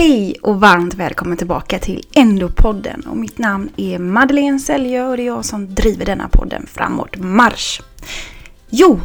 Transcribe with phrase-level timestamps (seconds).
[0.00, 3.00] Hej och varmt välkommen tillbaka till Endopodden.
[3.06, 7.16] Och mitt namn är Madeleine Säljö och det är jag som driver denna podden framåt
[7.16, 7.80] marsch.
[8.70, 9.00] Jo,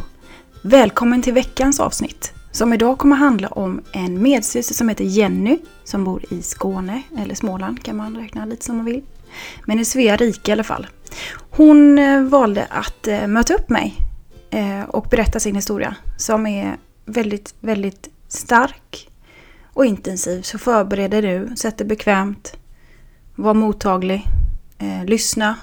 [0.62, 2.32] välkommen till veckans avsnitt.
[2.52, 7.34] Som idag kommer handla om en medsyster som heter Jenny som bor i Skåne, eller
[7.34, 9.02] Småland kan man räkna lite som man vill.
[9.64, 10.86] Men i Svea rike i alla fall.
[11.50, 13.94] Hon eh, valde att eh, möta upp mig
[14.50, 19.08] eh, och berätta sin historia som är väldigt, väldigt stark
[19.76, 20.42] och intensiv.
[20.42, 22.56] Så förbered dig nu, sätt dig bekvämt,
[23.34, 24.24] var mottaglig,
[24.78, 25.56] eh, lyssna,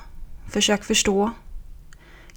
[0.49, 1.31] försök förstå.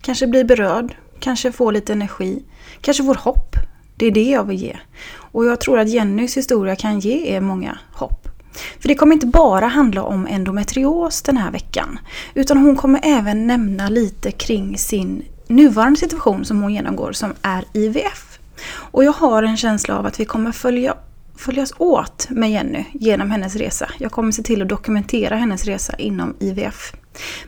[0.00, 2.42] Kanske bli berörd, kanske få lite energi,
[2.80, 3.56] kanske får hopp.
[3.96, 4.76] Det är det jag vill ge.
[5.16, 8.28] Och jag tror att Jennys historia kan ge er många hopp.
[8.80, 11.98] För det kommer inte bara handla om endometrios den här veckan.
[12.34, 17.64] Utan hon kommer även nämna lite kring sin nuvarande situation som hon genomgår som är
[17.72, 18.38] IVF.
[18.68, 20.94] Och jag har en känsla av att vi kommer följa
[21.36, 23.90] följas åt med Jenny genom hennes resa.
[23.98, 26.92] Jag kommer se till att dokumentera hennes resa inom IVF.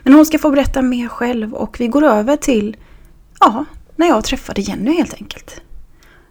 [0.03, 2.77] Men hon ska få berätta mer själv och vi går över till,
[3.41, 3.65] ja,
[3.97, 5.61] när jag träffade Jenny helt enkelt.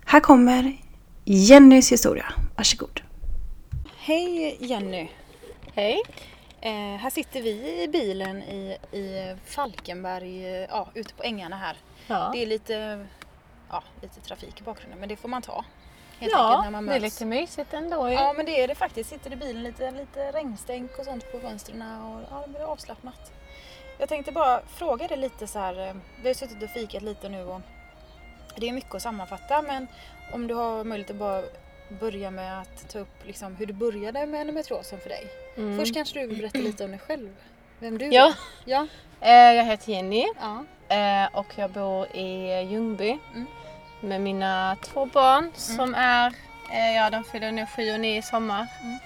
[0.06, 0.78] Här kommer
[1.26, 2.26] Jennys historia.
[2.56, 3.02] Varsågod.
[3.98, 5.10] Hej Jenny!
[5.74, 6.02] Hej!
[6.62, 11.78] Eh, här sitter vi i bilen i, i Falkenberg, eh, ja, ute på ängarna här.
[12.08, 13.06] Ja, Det är lite,
[13.70, 15.66] ja, lite trafik i bakgrunden men det får man ta.
[16.20, 17.14] Helt ja när man det är möts.
[17.16, 18.14] lite mysigt ändå ju.
[18.14, 19.10] Ja men det är det faktiskt.
[19.10, 23.32] Sitter i bilen lite, lite regnstänk och sånt på fönstren och ja, det blir avslappnat.
[23.98, 25.88] Jag tänkte bara fråga dig lite så här.
[25.88, 27.62] eh, Vi har suttit och fikat lite nu och
[28.56, 29.88] det är mycket att sammanfatta men
[30.34, 31.44] om du har möjlighet att bara
[32.00, 35.28] börja med att ta upp liksom hur det började med endometriosen för dig.
[35.58, 35.80] Mm.
[35.80, 37.36] Först kanske du vill berätta lite om dig själv.
[37.80, 38.28] Vem du Ja.
[38.28, 38.34] är.
[38.66, 38.88] Ja.
[39.22, 40.64] Eh, jag heter Jenny ja.
[40.96, 43.46] eh, och jag bor i Ljungby Mm.
[44.02, 46.28] Med mina två barn som är,
[46.74, 48.68] eh, ja de fyller nu sju och nio i sommar.
[48.84, 48.98] Mm.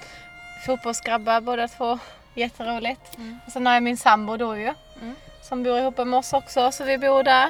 [0.65, 1.99] Fotbollsgrabbar båda två,
[2.33, 3.17] jätteroligt.
[3.17, 3.39] Mm.
[3.45, 5.15] Och sen har jag min sambo då ju Mm.
[5.41, 7.49] som bor ihop med oss också så vi bor där.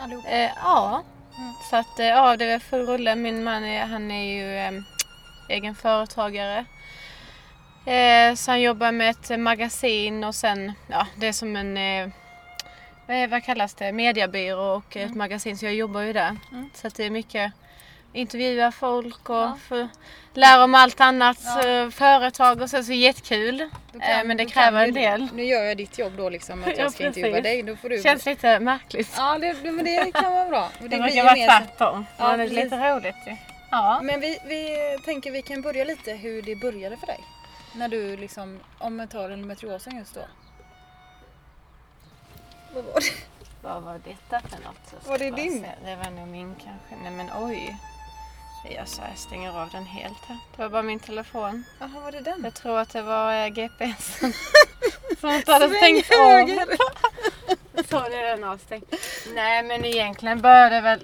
[0.00, 0.24] Allihop.
[0.28, 1.02] Eh, ja,
[1.38, 1.52] Mm.
[1.70, 3.16] så att eh, ja, det är full rulle.
[3.16, 4.82] Min man är, han är ju eh,
[5.48, 6.64] egen företagare.
[7.86, 12.08] Eh, så han jobbar med ett magasin och sen, ja det är som en, eh,
[13.10, 16.36] vad, är, vad kallas det, mediebyrå och ett magasin så jag jobbar ju där.
[16.52, 16.70] Mm.
[16.74, 17.52] Så det är mycket
[18.12, 19.58] intervjua folk och Ja.
[19.68, 19.88] få
[20.34, 21.68] lära om allt annat, Ja.
[21.68, 23.60] eh, företag och så, så jättekul.
[23.60, 25.28] Eh, men det kräver kan en del.
[25.34, 27.42] Nu gör jag ditt jobb då liksom att Ja, jag ska intervjua precis.
[27.42, 27.62] dig.
[27.62, 29.12] Då får du Känns lite märkligt.
[29.16, 30.68] Ja, det, men det kan vara bra.
[30.80, 32.06] Det Det, brukar vara tvärtom.
[32.18, 33.36] Ja, men det är lite roligt ju.
[33.70, 34.00] Ja.
[34.02, 34.68] Men vi, vi
[35.04, 37.20] tänker vi kan börja lite hur det började för dig.
[37.74, 40.20] När du liksom, om man tar endometriosen just då.
[42.74, 43.12] Vad var det?
[43.62, 45.06] Vad var detta för något?
[45.06, 45.60] Var det din?
[45.62, 45.70] se.
[45.90, 46.96] Det var nog min kanske.
[47.02, 47.76] Nej men oj.
[48.76, 50.38] Jag, så jag stänger av den helt här.
[50.56, 51.64] Det var bara min telefon.
[51.78, 52.40] Jaha, var det den?
[52.44, 54.32] Jag tror att det var eh, GPSen
[55.20, 56.16] som inte hade stängt av.
[56.30, 56.66] höger.
[57.90, 58.84] Så det är den avstängd.
[59.34, 61.00] Nej men egentligen började väl...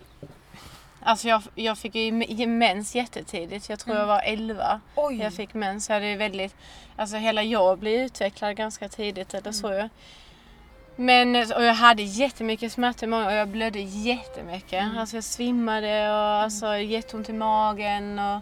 [1.03, 3.69] Alltså jag, jag fick ju me- mens jättetidigt.
[3.69, 4.81] Jag tror jag var 11.
[4.95, 5.17] Oj!
[5.23, 5.89] Jag fick mens.
[5.89, 6.55] Jag hade ju väldigt,
[6.97, 9.89] alltså hela jag blev utvecklad ganska tidigt eller så ju.
[10.97, 14.85] Men och jag hade jättemycket smärta i magen och jag blödde jättemycket.
[14.99, 18.41] Alltså jag svimmade och alltså jätteont i magen och,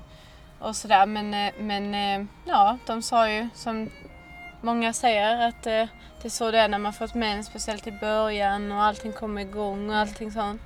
[0.59, 1.07] och sådär.
[1.07, 3.91] Men, eh, men eh, ja, de sa ju som
[4.61, 5.87] många säger att eh,
[6.23, 9.41] det är så det är när man fått mens, speciellt i början och allting kommer
[9.41, 10.63] igång och allting sånt.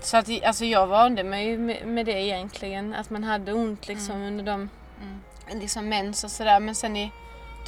[0.00, 2.94] Så att alltså jag vande mig med, det egentligen.
[2.94, 4.68] Att man hade ont liksom under de
[5.02, 5.60] Mm.
[5.60, 6.60] liksom mens och sådär.
[6.60, 7.12] Men sen i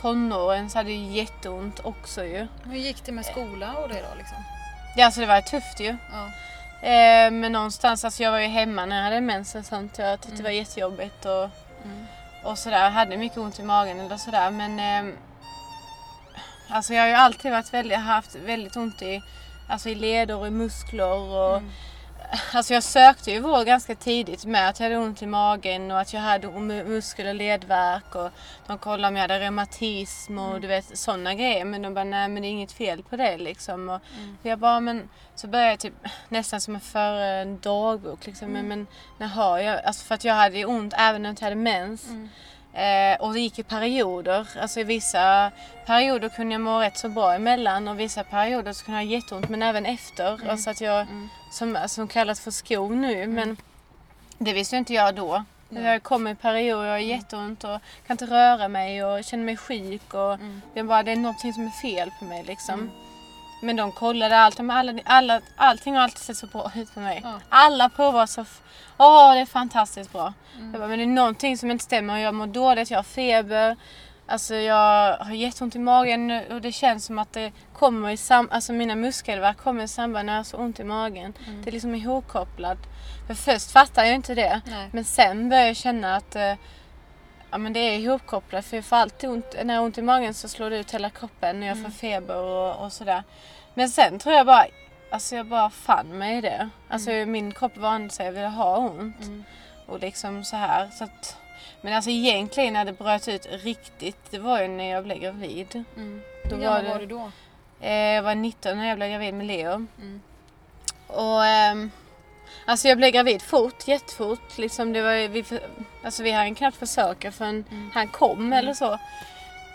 [0.01, 2.47] tonåren så hade jag jätteont också ju.
[2.65, 4.37] Hur gick det med skola och det då liksom?
[4.97, 5.97] Ja, alltså det var tufft ju.
[6.13, 6.27] Ja.
[6.89, 9.99] Eh, men någonstans, alltså jag var ju hemma när jag hade mens och sånt.
[9.99, 11.51] Jag tyckte det var jättejobbigt och,
[11.85, 12.07] Mm.
[12.45, 12.85] och sådär.
[12.85, 14.51] Jag hade mycket ont i magen eller sådär.
[14.51, 14.79] Men
[15.09, 15.15] eh,
[16.69, 19.23] alltså jag har ju alltid varit väldigt, haft väldigt ont i,
[19.69, 21.13] alltså i leder och i muskler.
[21.13, 21.71] Och, Mm.
[22.53, 26.01] Alltså jag sökte ju vård ganska tidigt med att jag hade ont i magen och
[26.01, 28.31] att jag hade mu- muskel och ledvärk och
[28.67, 31.65] de kollade om jag hade reumatism och du vet sådana grejer.
[31.65, 33.89] Men de bara nej men det är inget fel på det liksom.
[33.89, 34.01] Och
[34.43, 35.95] jag bara men så började jag typ
[36.29, 38.53] nästan som en för en dagbok liksom.
[38.53, 38.87] Men, men
[39.19, 42.07] när har jag, alltså för att jag hade ont även när jag inte hade mens.
[42.79, 44.49] Eh, och det gick i perioder.
[44.61, 45.51] Alltså i vissa
[45.87, 49.13] perioder kunde jag må rätt så bra emellan och vissa perioder så kunde jag ha
[49.13, 50.51] jätteont men även efter.
[50.51, 51.07] Alltså att jag,
[51.53, 53.57] som, som kallas för skor nu men
[54.39, 55.45] det visste ju inte jag då.
[55.69, 59.45] Jag kommer i perioder och jag har jätteont och kan inte röra mig och känner
[59.45, 60.39] mig sjuk och
[60.75, 62.91] jag bara, det är någonting som är fel på mig liksom.
[63.63, 64.59] Men de kollade allt.
[64.59, 67.21] Men alla, alla, allting har alltid sett så bra ut för mig.
[67.25, 67.41] Ja.
[67.49, 68.45] Alla provar så...
[68.99, 70.33] Åh, det är fantastiskt bra.
[70.57, 70.71] Mm.
[70.73, 72.19] Jag bara, men det är någonting som inte stämmer.
[72.19, 73.77] Jag mår dåligt, jag har feber.
[74.27, 78.49] Alltså jag har jätteont i magen och det känns som att det kommer i sam...
[78.53, 81.33] Alltså mina muskelvärk kommer i samband när jag har så ont i magen.
[81.47, 81.63] Mm.
[81.63, 82.79] Det är liksom ihopkopplat.
[83.27, 84.61] För först fattade jag inte det.
[84.67, 84.89] Nej.
[84.93, 86.55] Men sen började jag känna att eh,
[87.51, 88.65] ja, men det är ihopkopplat.
[88.65, 90.95] För jag får alltid ont, när jag har ont i magen så slår det ut
[90.95, 91.91] hela kroppen när jag Mm.
[91.91, 93.23] får feber och, och sådär.
[93.75, 94.67] Men sen tror jag bara,
[95.11, 96.69] alltså jag bara fann mig i det.
[96.89, 99.23] Alltså min kropp vande sig vid att ha ont.
[99.23, 99.45] Mm.
[99.87, 100.89] Och liksom så här.
[100.99, 101.37] Så att,
[101.81, 105.85] men alltså egentligen när det bröt ut riktigt, det var ju när jag blev gravid.
[105.97, 106.23] Mm.
[106.51, 107.31] Då Hur var gammal var du då?
[107.81, 109.87] Eh, jag var 19 när jag blev gravid med Leo.
[109.99, 110.21] Mm.
[111.07, 111.91] Och ehm,
[112.65, 114.59] alltså jag blev gravid fort, jättefort.
[114.59, 115.45] Liksom det var, vi,
[116.05, 117.91] alltså vi hann knappt försöka förrän Mm.
[117.95, 118.99] han kom eller så.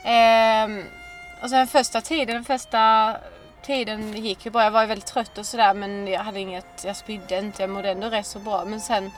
[0.03, 0.83] Ehm,
[1.41, 3.15] och sen första tiden, den första
[3.63, 4.63] tiden gick ju bra.
[4.63, 7.69] Jag var ju väldigt trött och sådär men jag hade inget, jag spydde inte, jag
[7.69, 8.65] mådde ändå rätt så bra.
[8.65, 9.11] Men sen,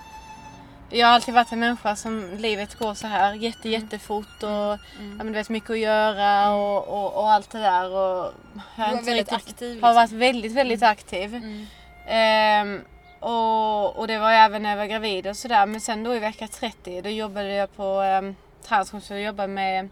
[0.90, 4.78] jag har alltid varit en människa som livet går så här jätte jättefort och ja,
[5.00, 5.18] Mm.
[5.18, 7.90] men du vet mycket att göra och, och, och allt det där.
[7.92, 8.34] Och jag
[8.76, 9.68] Du har var väldigt riktigt- aktiv.
[9.82, 9.96] har Liksom.
[9.96, 11.36] varit väldigt, väldigt aktiv.
[11.36, 11.66] Mm.
[12.08, 12.82] Ehm,
[13.20, 15.66] och, och det var jag även när jag var gravid och sådär.
[15.66, 18.36] Men sen då i vecka 30 då jobbade jag på um,
[18.68, 19.90] Transcom så jag jobbade med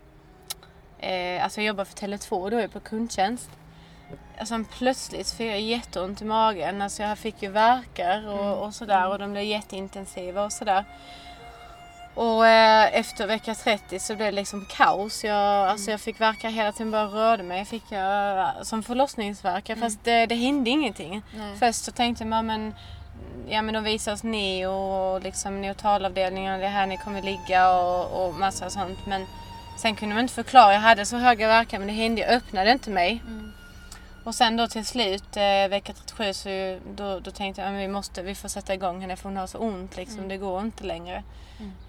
[0.99, 3.49] eh, Alltså jag jobbade för Tele2 då på kundtjänst.
[4.39, 6.81] Alltså plötsligt fick jag jätteont i magen.
[6.81, 10.85] Alltså jag fick ju värkar och, och sådär och de blev jätteintensiva och sådär.
[12.15, 15.23] Och eh, efter vecka 30 så blev det liksom kaos.
[15.23, 17.65] Jag, alltså jag fick verka hela tiden, bara rörde mig.
[17.65, 21.21] Fick jag eh, som förlossningsvärkar fast det, det hände ingenting.
[21.37, 21.57] Nej.
[21.59, 22.75] Först så tänkte man men,
[23.49, 27.21] ja, men de visar oss neo och liksom neotalavdelningen och det är här ni kommer
[27.21, 29.05] ligga och, och massa sånt.
[29.05, 29.25] Men
[29.77, 30.73] sen kunde man inte förklara.
[30.73, 33.21] Jag hade så höga värkar men det hände, jag öppnade inte mig.
[33.27, 33.53] Mm.
[34.23, 37.87] Och sen då till slut, eh, vecka 37, så då, då tänkte jag att vi
[37.87, 40.17] måste, vi får sätta igång henne för hon har så ont liksom.
[40.17, 40.29] Mm.
[40.29, 41.23] Det går inte längre.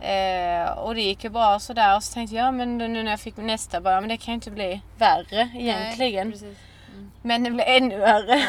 [0.01, 1.97] Eh, och det gick ju bra sådär.
[1.97, 4.33] Och så tänkte jag, ja men nu när jag fick nästa bara, men det kan
[4.33, 6.29] ju inte bli värre egentligen.
[6.29, 6.57] Nej.
[6.93, 7.11] Mm.
[7.23, 8.43] Men det blev ännu värre.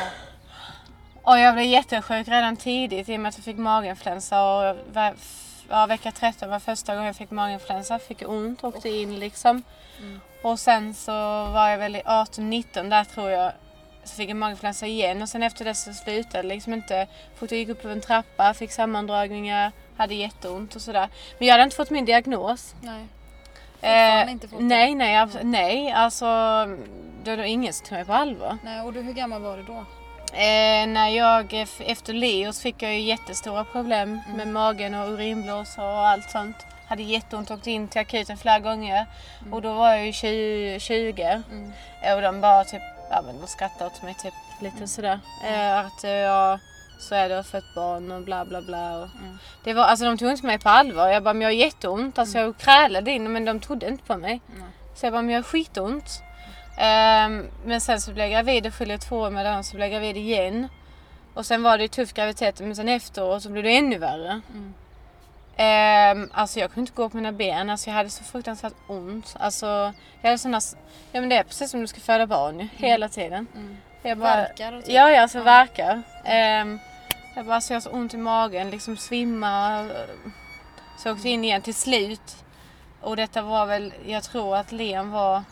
[1.23, 4.43] Och jag blev jättesjuk redan tidigt i och med att jag fick maginfluensa.
[4.43, 5.15] Och var,
[5.69, 7.99] ja, vecka 13 var första gången jag fick maginfluensa.
[7.99, 9.63] Fick ont, åkte in liksom.
[9.99, 10.19] Mm.
[10.43, 11.11] Och sen så
[11.45, 13.51] var jag väl i 18-19 där tror jag.
[14.05, 17.07] Så fick jag maginfluensa igen och sen efter det så slutade det liksom inte.
[17.35, 21.09] Fort jag gick upp på en trappa, fick sammandragningar, hade jätteont och sådär.
[21.39, 22.75] Men jag hade inte fått min diagnos.
[22.81, 23.05] Nej.
[24.25, 26.25] Eh, inte fått nej, nej, abs- nej, alltså
[27.23, 28.57] det var ingen som tog mig på allvar.
[28.63, 29.85] Nej, och du, hur gammal var du då?
[30.33, 34.37] Eh, när jag, efter Leos fick jag ju jättestora problem Mm.
[34.37, 36.55] med magen och urinblåsor och allt sånt.
[36.87, 39.05] Hade jätteont, åkte in till akuten flera gånger.
[39.51, 41.71] Och då var jag ju 20, 20 Mm.
[42.15, 44.87] och de bara typ, ja men de skrattade åt mig typ lite Mm.
[44.87, 45.19] sådär.
[45.45, 46.59] Eh, att eh, ja,
[46.99, 48.97] så är det få ett barn och bla bla bla.
[48.97, 49.37] Och Mm.
[49.63, 51.07] det var, alltså de tog inte mig på allvar.
[51.07, 52.19] Jag bara, men jag har jätteont.
[52.19, 54.41] Alltså jag krälade in men de trodde inte på mig.
[54.47, 54.67] Nej.
[54.95, 56.21] Så jag bara, men jag har skitont.
[56.77, 59.85] Ehm, men sen så blev jag gravid och fyllde två år med den så blev
[59.91, 60.67] jag gravid igen.
[61.33, 64.41] Och sen var det ju tuff graviditet men sen efteråt så blev det ännu värre.
[64.53, 64.73] Mm.
[65.57, 69.35] Ehm, alltså jag kunde inte gå på mina ben, alltså jag hade så fruktansvärt ont.
[69.39, 69.65] Alltså
[70.21, 70.61] jag hade såna,
[71.11, 73.47] ja men det är precis som du ska föda barn ju, hela tiden.
[73.55, 73.77] Mm.
[74.01, 74.93] Jag bara, Värkar och typ.
[74.93, 75.43] Ja, ja, alltså Ja.
[75.43, 76.01] verkar.
[76.23, 76.79] Ehm,
[77.35, 79.87] jag bara, så jag har så ont i magen, liksom svimma.
[80.97, 82.35] Så jag åkte in igen till slut.
[83.01, 85.43] Och detta var väl, jag tror att Len var...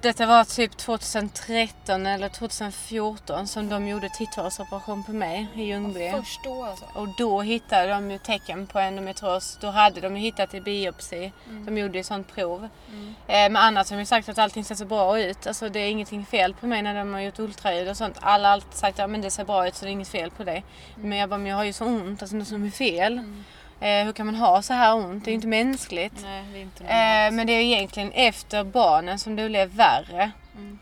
[0.00, 6.10] Detta var typ 2013 eller 2014 som de gjorde titthålsoperation på mig i Ljungby.
[6.10, 6.84] Först då alltså?
[6.94, 9.58] Och då hittade de ju tecken på endometrios.
[9.60, 11.32] Då hade de ju hittat i biopsi.
[11.48, 11.64] Mm.
[11.66, 12.68] De gjorde ju sånt prov.
[12.88, 13.14] Mm.
[13.26, 15.46] Eh, men annars har de ju sagt att allting ser så bra ut.
[15.46, 18.16] Alltså det är ingenting fel på mig när de har gjort ultraljud och sånt.
[18.20, 20.08] Alla har alltid sagt att ja, men det ser bra ut så det är inget
[20.08, 20.64] fel på dig.
[20.94, 23.12] Men jag bara, men jag har ju så ont, alltså något som är fel.
[23.12, 23.44] Mm.
[23.82, 25.24] Eh, hur kan man ha så här ont?
[25.24, 26.14] Det är ju inte mänskligt.
[26.22, 30.30] Nej, det är inte Eh, men det är egentligen efter barnen som det blev värre.
[30.56, 30.78] Mm.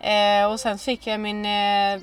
[0.00, 2.00] Eh, och sen fick jag min eh,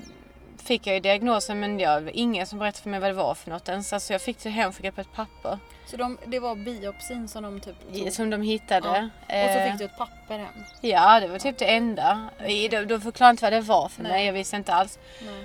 [0.63, 3.13] fick jag ju diagnosen men jag, det var ingen som berättade för mig vad det
[3.13, 3.93] var för något ens.
[3.93, 7.59] Alltså jag fick det hemskickat på ett papper Så de, det var biopsin som de
[7.59, 8.11] typ tog?
[8.13, 8.89] som de hittade.
[8.89, 8.95] Och
[9.29, 10.47] så Eh, fick du ett papper hem?
[10.81, 12.29] Ja, det var typ det enda.
[12.47, 14.11] De, de förklarade inte vad det var för Nej.
[14.11, 14.99] mig, jag visste inte alls.
[15.25, 15.43] Nej.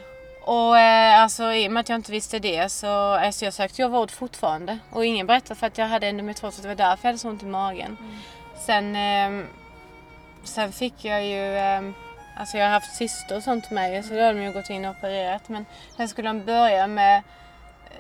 [0.49, 3.83] Och eh, alltså i och med att jag inte visste det så alltså, jag sökte
[3.83, 4.79] jag vård fortfarande.
[4.91, 7.29] Och ingen berättade för att jag hade endometrios, att det var därför jag hade så
[7.29, 7.97] ont i magen.
[8.01, 8.17] Mm.
[8.67, 9.47] Sen, ehm,
[10.45, 11.95] sen fick jag ju, ehm,
[12.37, 14.85] alltså jag har haft cyster och sånt med så då har de ju gått in
[14.85, 15.49] och opererat.
[15.49, 17.23] Men sen skulle de börja med,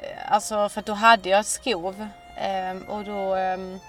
[0.00, 2.08] eh, alltså för att då hade jag ett skov.
[2.36, 3.80] ehm, och då, ehm,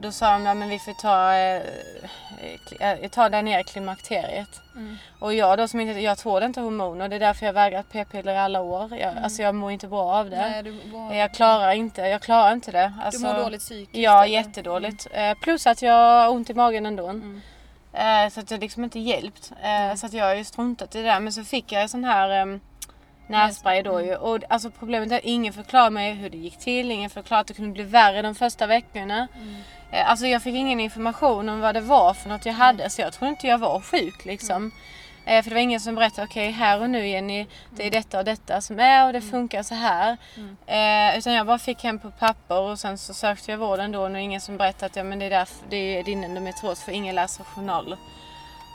[0.00, 4.60] då sa de att vi får ta, eh, eh, ta dig ner klimakteriet.
[4.76, 4.96] Mm.
[5.18, 7.08] Och jag då som inte, jag tål inte hormoner.
[7.08, 8.96] Det är därför jag vägrat p-piller i alla år.
[8.96, 10.36] Jag, Alltså jag mår inte bra av det.
[10.36, 10.52] Mm.
[10.52, 12.92] Nej, du, var, Jag klarar inte, jag klarar inte det.
[12.96, 13.94] du Alltså, mår dåligt psykiskt?
[13.96, 14.32] Ja, eller?
[14.34, 15.06] jättedåligt.
[15.12, 17.06] Eh, plus att jag har ont i magen ändå.
[17.08, 17.40] Mm.
[17.92, 19.52] Eh, så att det liksom inte hjälpt.
[19.62, 21.20] Eh, så att jag har ju struntat i det där.
[21.20, 22.60] Men så fick jag en sån här um,
[23.30, 24.16] nässpray då ju.
[24.16, 26.90] Och alltså problemet är att ingen förklarade mig hur det gick till.
[26.90, 29.28] Ingen förklarade att det kunde bli värre de första veckorna.
[29.36, 29.54] Mm.
[29.92, 32.90] Eh, alltså jag fick ingen information om vad det var för något jag hade.
[32.90, 34.72] Så jag trodde inte jag var sjuk liksom.
[35.24, 37.46] Eh, för det var ingen som berättade, okej här och nu Jenny,
[37.76, 40.16] det är detta och detta som är och det funkar så här.
[40.66, 44.02] Eh, utan jag bara fick hem på papper och sen så sökte jag vården då
[44.02, 46.24] och det är ingen som berättade att ja, men det är, därför, det är din
[46.24, 47.98] endometrios för ingen läser journaler.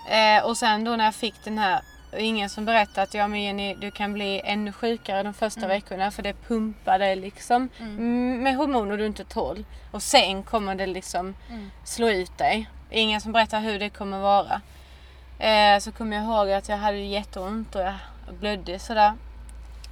[0.09, 1.81] Eh, och sen då när jag fick den här,
[2.15, 5.67] och ingen som berättade att ja men Jenny du kan bli ännu sjukare de första
[5.67, 8.43] veckorna för det pumpar dig liksom mm.
[8.43, 9.65] med hormoner du inte tål.
[9.91, 11.71] Och sen kommer det liksom Mm.
[11.83, 12.69] slå ut dig.
[12.89, 14.61] Ingen som berättar hur det kommer vara.
[15.39, 17.95] Eh, så kommer jag ihåg att jag hade jätteont och jag
[18.39, 19.13] blödde sådär.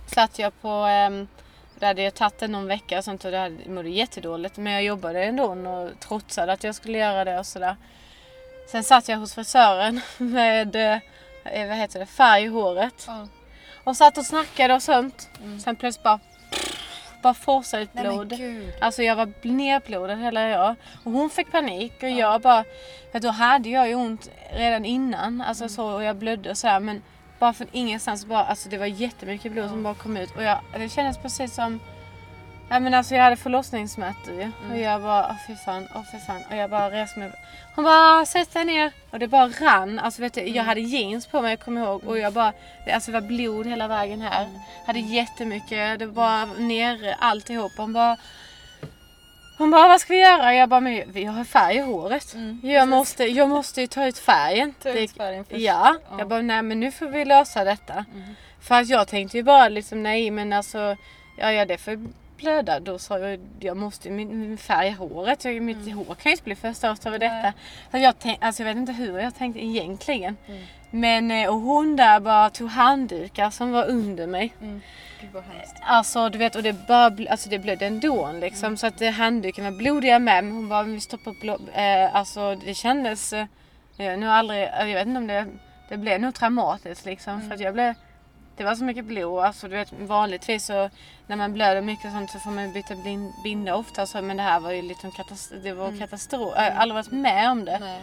[0.08, 1.28] Satt jag på, ehm,
[1.80, 4.58] det hade jag tagit det någon vecka och sånt och det hade, mådde jättedåligt.
[4.58, 7.76] Men jag jobbade ändå och trotsade att jag skulle göra det och sådär.
[8.72, 11.00] Sen satt jag hos frisören med, eh,
[11.44, 13.04] vad heter det, färg i håret.
[13.08, 13.28] Ja.
[13.84, 15.30] Och satt och snackade och sånt.
[15.44, 15.60] Mm.
[15.60, 16.20] Sen plötsligt bara,
[17.22, 18.38] bara forsade ut Nej blod.
[18.38, 18.74] gud.
[18.82, 20.76] Alltså jag var nerblodad hela jag.
[21.04, 22.64] Och hon fick panik och jag bara...
[23.12, 25.42] För då hade jag ju ont redan innan.
[25.42, 26.80] Alltså så och jag blödde och sådär.
[26.80, 27.02] Men
[27.40, 28.44] bara från ingenstans bara...
[28.44, 30.36] Alltså det var jättemycket blod som bara kom ut.
[30.36, 31.80] Och jag, det kändes precis som...
[32.70, 34.52] Ja men alltså jag hade förlossningssmärtor ju.
[34.72, 36.42] Och jag bara, åh fy fan, åh fy fan.
[36.50, 37.32] Och jag bara reste mig.
[37.76, 38.92] Hon bara, sätt dig ner.
[39.12, 40.00] Och det bara rann.
[40.00, 42.04] Alltså vet du, jag hade jeans på mig, jag kommer ihåg.
[42.04, 42.54] Och jag bara,
[42.86, 44.48] det, alltså det var blod hela vägen här.
[44.88, 47.72] Hade jättemycket, det var bara ner alltihop.
[47.78, 48.18] Hon bara,
[49.58, 50.54] hon bara, vad ska vi göra?
[50.54, 52.34] Jag bara, men vi har färg i håret.
[52.34, 54.74] Mm, jag, måste, jag måste ju ta ut färgen.
[54.84, 55.60] Ta ut färgen först.
[55.62, 56.16] Ja, Ja.
[56.20, 57.94] jag bara, nej men nu får vi lösa detta.
[57.94, 58.36] Mm.
[58.62, 60.96] För att jag tänkte ju bara liksom, nej men alltså,
[61.38, 62.00] ja, ja det får
[62.44, 62.80] blöda.
[62.80, 65.46] Då sa jag, jag måste min, färg i håret.
[65.46, 67.30] Jag, mitt hår kan ju inte bli förstört över Nej.
[67.30, 67.54] detta.
[67.92, 70.38] Så jag, tänk, alltså, jag vet inte hur jag tänkte egentligen.
[70.48, 70.64] Mm.
[70.92, 74.54] Men, eh, och hon där bara tog handdukar som var under mig.
[74.62, 74.82] Mm.
[75.82, 78.78] Alltså du vet och det bara alltså, det blödde ändå liksom.
[78.78, 80.44] Så att eh, handduken var blodiga med.
[80.44, 81.70] Men hon bara, vi stoppar blod.
[81.74, 83.48] Eh, alltså det kändes, eh,
[83.98, 85.46] nu aldrig, jag vet inte om det,
[85.90, 87.42] det blev nog traumatiskt liksom.
[87.42, 87.94] För att jag blev,
[88.58, 89.40] det var så mycket blod.
[89.44, 90.90] Alltså du vet vanligtvis så
[91.28, 94.06] när man blöder mycket och sånt så får man byta blin- binda ofta.
[94.06, 95.64] Så, men det här var ju liksom katastrof.
[95.64, 96.54] Det var katastrof.
[96.56, 97.80] Jag har aldrig varit med om det.
[97.80, 98.02] Nej.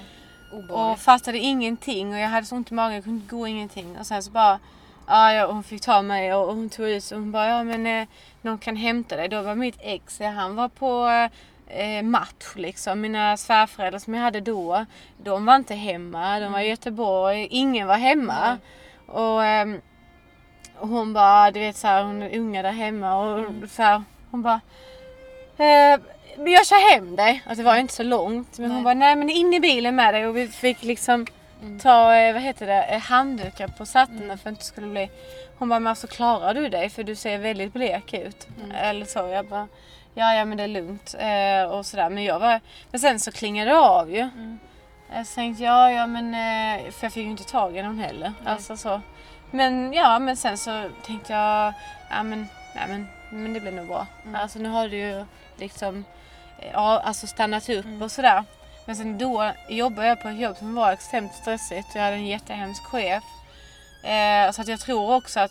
[0.52, 1.02] Och Obehagligt.
[1.04, 3.99] fattade ingenting och jag hade så ont i magen, jag kunde gå ingenting.
[3.99, 4.59] Och sen så bara,
[5.07, 7.87] ja, ja hon fick ta mig och hon tog ut och hon bara, ja men
[7.87, 8.09] eh,
[8.42, 9.28] någon kan hämta dig.
[9.28, 11.09] Då var mitt ex, ja, han var på
[11.66, 13.00] eh, match liksom.
[13.00, 14.87] Mina svärföräldrar som jag hade då,
[15.23, 16.40] de var inte hemma.
[16.40, 18.59] De var i Göteborg, ingen var hemma.
[19.07, 19.80] Och, ehm,
[20.80, 24.02] och hon bara, du vet så här, hon är unga där hemma och så här,
[24.30, 24.60] hon bara
[25.56, 26.00] eh,
[26.37, 27.42] men jag kör hem dig.
[27.46, 28.58] Alltså det var ju inte så långt.
[28.58, 28.84] Men hon Nej.
[28.84, 30.26] bara, nej men in i bilen med dig.
[30.26, 31.26] Och vi fick liksom
[31.62, 31.78] Mm.
[31.80, 35.10] ta, eh, vad heter det, eh, handdukar på sätena för att det inte skulle bli...
[35.58, 36.90] Hon bara, men alltså klarar du dig?
[36.90, 38.49] För du ser väldigt blek ut.
[38.58, 38.70] Mm.
[38.70, 39.18] Eller så.
[39.18, 39.68] Jag bara,
[40.14, 41.14] ja ja men det är lugnt.
[41.18, 42.10] Eh, och sådär.
[42.10, 42.60] Men jag var,
[42.90, 44.20] men sen så klingade det av ju.
[44.20, 44.58] Mm.
[45.14, 48.32] Jag tänkte, ja ja men, eh, för jag fick ju inte tag i någon heller.
[48.44, 48.52] Nej.
[48.52, 49.00] Alltså så.
[49.50, 51.73] Men ja, men sen så tänkte jag,
[52.11, 54.07] ja men, nej, men, men det blir nog bra.
[54.25, 54.35] Mm.
[54.40, 55.25] Alltså nu har du ju
[55.57, 56.04] liksom,
[56.59, 58.02] eh, ja alltså stannat upp Mm.
[58.02, 58.45] och sådär.
[58.87, 61.88] Men sen då jobbade jag på ett jobb som var extremt stressigt.
[61.95, 63.25] Jag hade en jättehemsk chef.
[64.04, 65.50] Eh, så att jag tror också att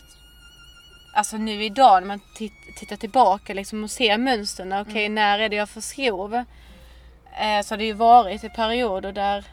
[1.14, 4.72] Alltså nu idag när man tit- tittar tillbaka liksom och ser mönstren.
[4.72, 5.14] Okej, Mm.
[5.14, 6.34] när är det jag får skov?
[6.34, 9.44] Eh, så har det ju varit i perioder där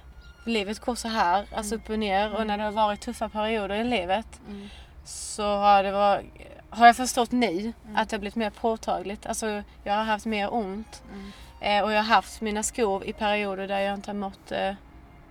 [0.48, 2.34] livet går så här, alltså upp och ner.
[2.36, 4.70] Och när det har varit tuffa perioder i livet Mm.
[5.06, 6.26] så har det varit,
[6.70, 9.26] har jag förstått nu att det har blivit mer påtagligt.
[9.26, 11.04] Alltså jag har haft mer ont.
[11.14, 11.32] Mm.
[11.62, 14.74] Eh, och jag har haft mina skov i perioder där jag inte har mått eh,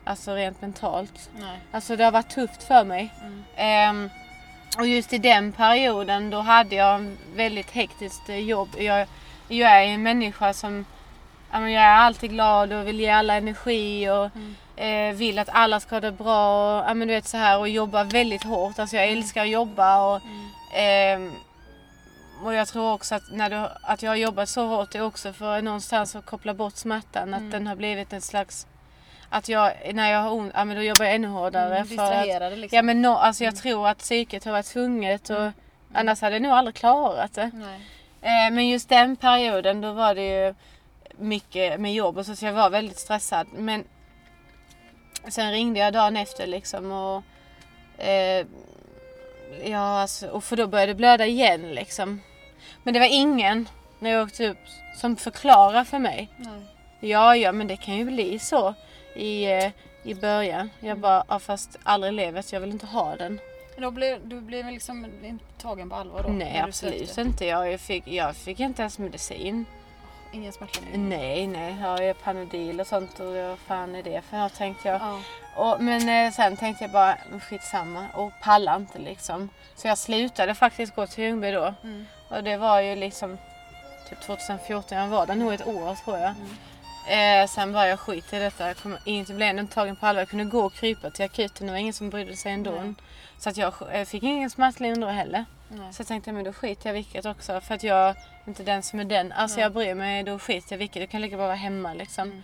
[0.04, 1.30] alltså rent mentalt.
[1.38, 1.60] Nej.
[1.72, 3.14] Alltså det har varit tufft för mig.
[3.22, 3.44] Mm.
[3.56, 4.10] Ehm,
[4.78, 8.68] och just i den perioden då hade jag en väldigt hektiskt eh, jobb.
[8.78, 9.06] Jag,
[9.48, 10.84] jag är en människa som
[11.52, 14.56] jag är alltid glad och vill ge alla energi och Mm.
[14.76, 17.58] Eh, vill att alla ska ha det bra och, ja, men du vet, så här,
[17.58, 18.78] och jobbar väldigt hårt.
[18.78, 20.48] Alltså jag älskar att jobba och, Mm.
[20.74, 21.32] ehm,
[22.44, 25.32] och jag tror också att, när du, att jag har jobbat så hårt är också
[25.32, 27.34] för någonstans att koppla bort smärtan.
[27.34, 27.50] Att Mm.
[27.50, 28.66] den har blivit en slags...
[29.28, 31.76] Att jag, när jag har ont, ja, men då jobbar jag ännu hårdare.
[31.76, 32.12] Mm, för
[32.52, 32.76] att, liksom.
[32.76, 35.50] Ja men no, alltså jag tror att psyket har varit tvunget och
[35.94, 37.50] annars hade jag nog aldrig klarat det.
[38.22, 40.54] Eh, men just den perioden då var det ju
[41.18, 43.46] mycket med jobb och så, så jag var väldigt stressad.
[43.56, 43.84] Men
[45.28, 47.22] sen ringde jag dagen efter liksom och
[48.04, 48.46] eh,
[49.64, 52.20] ja, alltså, och för då började det blöda igen liksom.
[52.82, 53.68] Men det var ingen
[53.98, 54.58] när jag åkte upp
[54.96, 56.28] som förklarade för mig.
[56.36, 56.62] Nej.
[57.00, 58.74] Ja, ja, men det kan ju bli så
[59.14, 59.70] i, eh,
[60.02, 60.70] i början.
[60.80, 63.40] Jag bara, ja, fast aldrig i livet, jag vill inte ha den.
[63.76, 66.28] Då blev, du blev liksom inte tagen på allvar då?
[66.28, 67.46] Nej, absolut inte.
[67.46, 69.64] Jag fick, jag fick inte ens medicin.
[70.36, 71.08] Ingen smärtlindring?
[71.08, 71.76] Nej, nej.
[71.80, 75.00] Jag har ju Panodil och sånt och vad fan är det för något tänkte jag.
[75.00, 75.20] Ja.
[75.56, 79.48] Och, men eh, sen tänkte jag bara, skitsamma och palla inte liksom.
[79.74, 81.74] Så jag slutade faktiskt gå till Ljungby då.
[81.82, 82.06] Mm.
[82.28, 83.38] Och det var ju liksom
[84.08, 86.34] typ 2014, jag var där nog ett år tror jag.
[87.06, 87.42] Mm.
[87.42, 90.20] Eh, sen var jag skit i detta, jag kom inte blev ändå tagen på allvar.
[90.20, 92.70] Jag kunde gå och krypa till akuten, det var ingen som brydde sig ändå.
[92.70, 92.94] Nej.
[93.38, 95.44] Så att jag eh, fick ingen smärtlindring då heller.
[95.68, 95.92] Nej.
[95.92, 97.60] Så jag tänkte, men då skiter jag vilket också.
[97.60, 99.32] För att jag är inte den som är den.
[99.32, 99.62] Alltså Nej.
[99.62, 101.02] jag bryr mig, då skiter jag vilket.
[101.02, 102.28] Du kan lika bra vara hemma liksom.
[102.28, 102.42] Mm.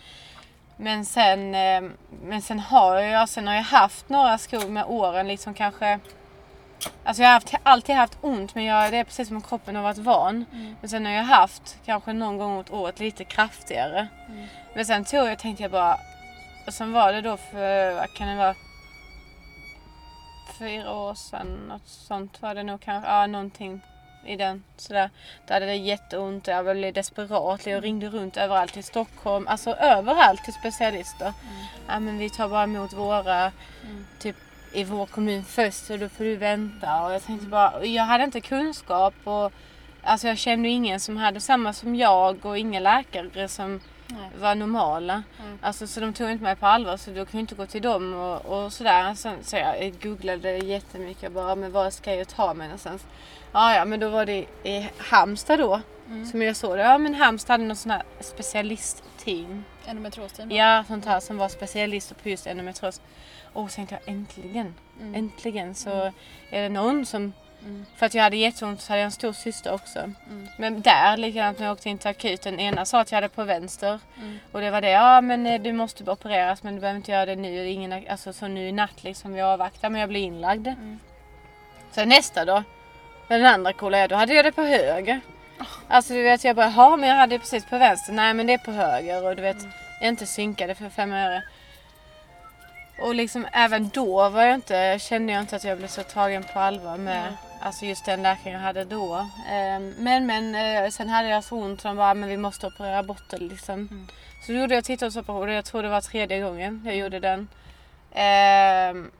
[0.76, 1.83] Men sen, eh,
[2.23, 6.00] men sen har jag, sen har jag haft några skor med åren liksom kanske
[7.05, 9.76] Alltså jag har haft, alltid haft ont men jag, det är precis som om kroppen
[9.76, 10.45] har varit van.
[10.52, 10.76] Mm.
[10.81, 14.09] Men sen har jag haft kanske någon gång åt året lite kraftigare.
[14.29, 14.47] Mm.
[14.75, 15.99] Men sen tog jag, tänkte jag bara,
[16.67, 18.55] och sen var det då för, vad kan det vara?
[20.62, 23.11] Fyra år sedan, något sånt var det nog kanske.
[23.11, 23.81] Ja, någonting
[24.26, 24.64] i den.
[24.76, 25.11] Sådär.
[25.47, 27.66] Då hade det jätteont och jag blev desperat.
[27.66, 29.49] Jag ringde runt överallt i Stockholm.
[29.49, 31.25] Alltså överallt till specialister.
[31.26, 31.64] Mm.
[31.88, 33.52] Ja men vi tar bara emot våra
[33.85, 34.07] Mm.
[34.19, 34.37] typ
[34.73, 37.02] i vår kommun först och då får du vänta.
[37.04, 39.52] Och jag tänkte bara, jag hade inte kunskap och
[40.02, 43.81] alltså jag kände ingen som hade samma som jag och inga läkare som
[44.19, 44.31] Nej.
[44.40, 45.23] var normala.
[45.45, 45.59] Mm.
[45.62, 47.83] Alltså så de tog inte mig på allvar så då kunde jag inte gå till
[47.83, 49.14] dem och, och sådär.
[49.14, 53.07] Sen, så jag googlade jättemycket bara, men var ska jag ta mig någonstans?
[53.52, 56.26] Ja, ja, men då var det i Halmstad då Mm.
[56.26, 56.83] som jag såg det.
[56.83, 59.64] Ja, men Halmstad hade någon sån här specialistteam.
[59.87, 60.50] Endometriosteam?
[60.50, 63.00] Ja, sånt här som var specialister på just endometrios.
[63.52, 65.14] Och så tänkte jag äntligen, Mm.
[65.14, 65.90] äntligen så
[66.50, 67.33] är det någon som...
[67.64, 67.87] Mm.
[67.97, 69.99] För att jag hade jätteont så hade jag en stor syster också.
[69.99, 70.49] Mm.
[70.59, 73.45] Men där, likadant när jag åkte in till akuten, ena sa att jag hade på
[73.45, 74.00] vänster.
[74.19, 74.38] Mm.
[74.52, 77.26] Och det var det, ja men eh, du måste opereras men du behöver inte göra
[77.26, 77.69] det nu.
[77.69, 80.67] Ingen, alltså så nu i natt liksom, vi avvaktar men jag blir inlagd.
[80.67, 80.99] Mm.
[81.91, 82.63] Sen nästa då,
[83.28, 85.21] den andra coola, då hade jag det på höger.
[85.89, 88.13] Alltså du vet jag bara, ja men jag hade det precis på vänster.
[88.13, 89.63] Nej men det är på höger och du vet,
[90.00, 91.43] jag är inte synkade för fem öre.
[93.02, 96.45] Och liksom även då var jag inte, kände jag inte att jag blev så tagen
[96.52, 97.51] på allvar med Nej.
[97.62, 99.28] Alltså just den läkaren jag hade då.
[99.50, 102.66] Ehm, Men, men eh, sen hade jag så ont så de bara, men vi måste
[102.66, 103.75] operera bort det liksom.
[103.75, 104.08] Mm.
[104.46, 107.48] Så då gjorde jag titthålsoperation och jag tror det var tredje gången jag gjorde den.
[108.14, 109.10] Ehm,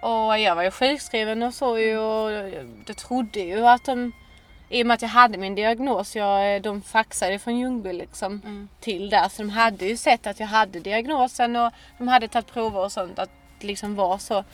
[0.00, 2.50] och jag var ju sjukskriven och så ju och
[2.86, 4.12] det trodde ju att de,
[4.68, 8.68] i och med att jag hade min diagnos, jag, de faxade från Ljungby liksom Mm.
[8.80, 9.28] till där.
[9.28, 12.92] Så de hade ju sett att jag hade diagnosen och de hade tagit prover och
[12.92, 13.30] sånt att
[13.60, 14.44] det liksom var så.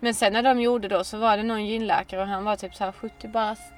[0.00, 2.74] Men sen när de gjorde då så var det någon gynläkare och han var typ
[2.74, 3.72] så här 70 bast.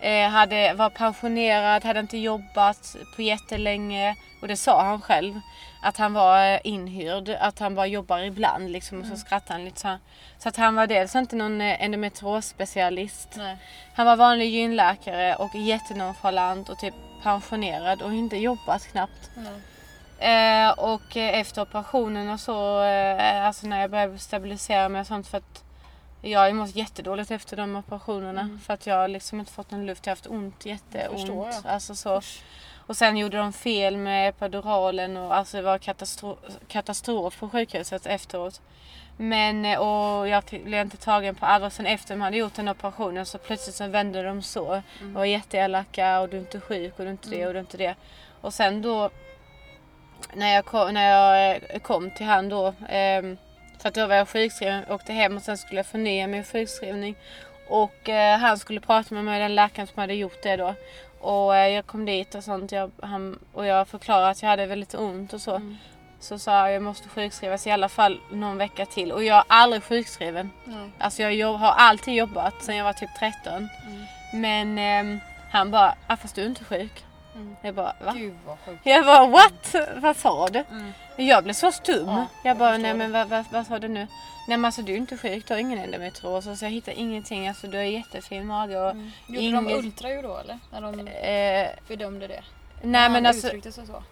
[0.00, 4.16] Eh, hade, var pensionerad, hade inte jobbat på jättelänge.
[4.42, 5.40] Och det sa han själv.
[5.82, 9.00] Att han var eh, inhyrd, att han bara jobbar ibland liksom.
[9.00, 9.98] Och så skrattade han lite så här.
[10.38, 13.34] Så att han var dels inte någon eh, endometriosspecialist.
[13.36, 13.56] Nej.
[13.94, 19.30] Han var vanlig gynläkare och jättenonchalant och typ pensionerad och inte jobbat knappt.
[19.34, 19.60] Nej.
[20.18, 25.28] Eh, och efter operationen och så, eh, alltså när jag började stabilisera mig och sånt
[25.28, 25.64] för att
[26.22, 28.60] jag har mått jättedåligt efter de operationerna Mm.
[28.60, 30.06] för att jag har liksom inte fått någon luft.
[30.06, 31.28] Jag har haft ont, jätteont.
[31.64, 31.72] jag.
[31.72, 32.20] Alltså så.
[32.86, 36.36] Och sen gjorde de fel med epiduralen och alltså det var katastro-
[36.68, 38.60] katastrof på sjukhuset efteråt.
[39.16, 41.70] Men eh, och jag blev inte tagen på allvar.
[41.70, 44.66] Sen efter de hade gjort den operationen så plötsligt så vände de så.
[44.72, 44.82] Mm.
[45.16, 47.58] Och var jätteelaka och du är inte sjuk och du är inte det och du
[47.58, 47.94] är inte det.
[48.40, 49.10] Och sen då
[50.34, 52.74] när jag kom, när jag eh, kom till han då.
[52.88, 53.36] ehm,
[53.78, 57.16] för att då var jag sjukskriven, åkte hem och sen skulle jag förnya min sjukskrivning.
[57.68, 60.74] Och eh, han skulle prata med mig, den läkaren som hade gjort det då.
[61.20, 64.66] Och eh, jag kom dit och sånt jag, han, och jag förklarade att jag hade
[64.66, 65.54] väldigt ont och så.
[65.54, 65.76] Mm.
[66.20, 69.12] Så sa jag jag måste sjukskrivas i alla fall någon vecka till.
[69.12, 70.50] Och jag är aldrig sjukskriven.
[70.64, 70.90] Nej.
[70.98, 73.54] Alltså jag jobb, har alltid jobbat sedan jag var typ 13.
[73.54, 73.68] Mm.
[74.32, 77.04] Men ehm, han bara, ah, fast du är inte sjuk.
[77.40, 77.56] Mm.
[77.62, 78.12] Jag bara, va?
[78.16, 78.80] Gud vad sjukt.
[78.86, 79.74] Jag bara, what?
[79.96, 80.64] Vad sa du?
[80.70, 80.92] Mm.
[81.16, 82.08] Jag blev så stum.
[82.08, 84.06] Ja, jag jag bara, förstår nej men vad, vad, vad sa du nu?
[84.48, 86.58] Nej men alltså du är inte sjuk, du har ingen endometrios.
[86.58, 87.48] Så jag hittar ingenting.
[87.48, 88.90] Alltså du har jättefin mage och...
[88.90, 89.10] Mm.
[89.28, 90.58] Gjorde de Inget- ultraljud då eller?
[90.72, 92.42] När de Eh, bedömde det?
[92.82, 94.02] nej men alltså, uttryckte sig så?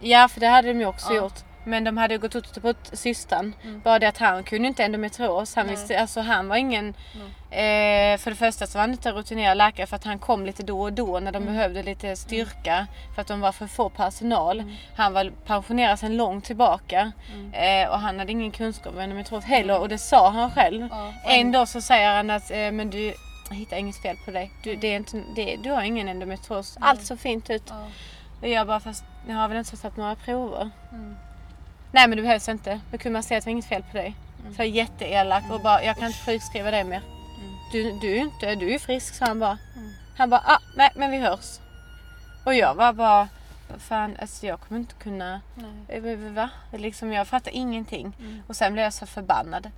[0.00, 1.16] ja för det hade de ju också Ja.
[1.16, 1.44] gjort.
[1.66, 3.52] Men de hade gått ut på systern.
[3.64, 3.80] Mm.
[3.84, 5.54] Bara det att han kunde inte endometrios.
[5.56, 5.74] Han, Nej.
[5.76, 6.94] visste, alltså, han var ingen...
[7.50, 10.62] Eh, för det första så var han inte rutinerad läkare för att han kom lite
[10.62, 11.54] då och då när de Mm.
[11.54, 12.86] behövde lite styrka.
[13.14, 14.60] För att de var för få personal.
[14.60, 14.74] Mm.
[14.96, 17.12] Han var pensionerad sedan långt tillbaka.
[17.52, 19.80] Eh, och han hade ingen kunskap om endometrios heller.
[19.80, 20.88] Och det sa han själv.
[20.90, 23.14] Ja, En dag så säger han att eh, men du
[23.50, 24.50] jag hittar inget fel på dig.
[24.62, 26.76] Du, det är inte, det, du har ingen endometrios.
[26.80, 27.62] Allt så fint ut.
[27.68, 27.86] Ja.
[28.42, 30.70] Och jag bara fast jag har väl inte tagit några prover.
[30.92, 31.16] Mm.
[31.96, 32.80] Nej men det behövs inte.
[32.90, 34.14] Då kunde man säga att det var inget fel på dig.
[34.56, 37.02] Så jag är jätteelak och bara jag kan inte sjukskriva dig mer.
[37.72, 39.58] Du, du är inte, du är frisk sa han bara.
[39.76, 39.90] Mm.
[40.16, 41.58] Han bara ah, nej men vi hörs.
[42.44, 43.28] Och jag var bara
[43.78, 46.12] fan alltså jag kommer inte kunna Nej.
[46.12, 46.50] eh, Va?
[46.72, 48.16] Liksom, jag fattar ingenting.
[48.18, 48.42] Mm.
[48.46, 49.70] Och sen blev jag så förbannad.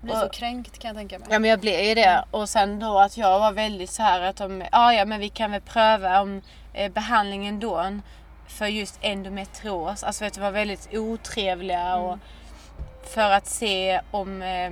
[0.00, 1.28] Jag blir så kränkt kan jag tänka mig.
[1.30, 2.24] Ja men jag blev ju det.
[2.30, 5.28] Och sen då att jag var väldigt så här att de, ja ja men vi
[5.28, 8.00] kan väl pröva om eh, behandlingen då
[8.46, 10.04] för just endometrios.
[10.04, 12.18] Alltså vet du, var väldigt otrevliga och
[13.14, 14.70] för att se om eh,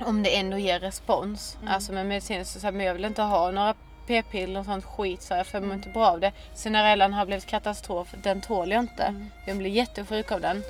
[0.00, 1.58] om det ändå ger respons.
[1.66, 3.74] Alltså med medicin så sa jag, men jag vill inte ha några
[4.06, 6.32] p-piller och sånt skit så jag för jag mår inte bra av det.
[6.54, 9.14] Cinderellan har blivit katastrof, den tål jag inte.
[9.46, 10.62] Jag blir jättesjuk av den.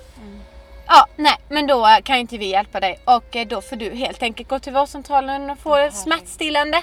[0.87, 3.91] Ja, nej, men då eh, kan inte vi hjälpa dig och eh, då får du
[3.91, 6.83] helt enkelt gå till vårdcentralen och få smärtstillande.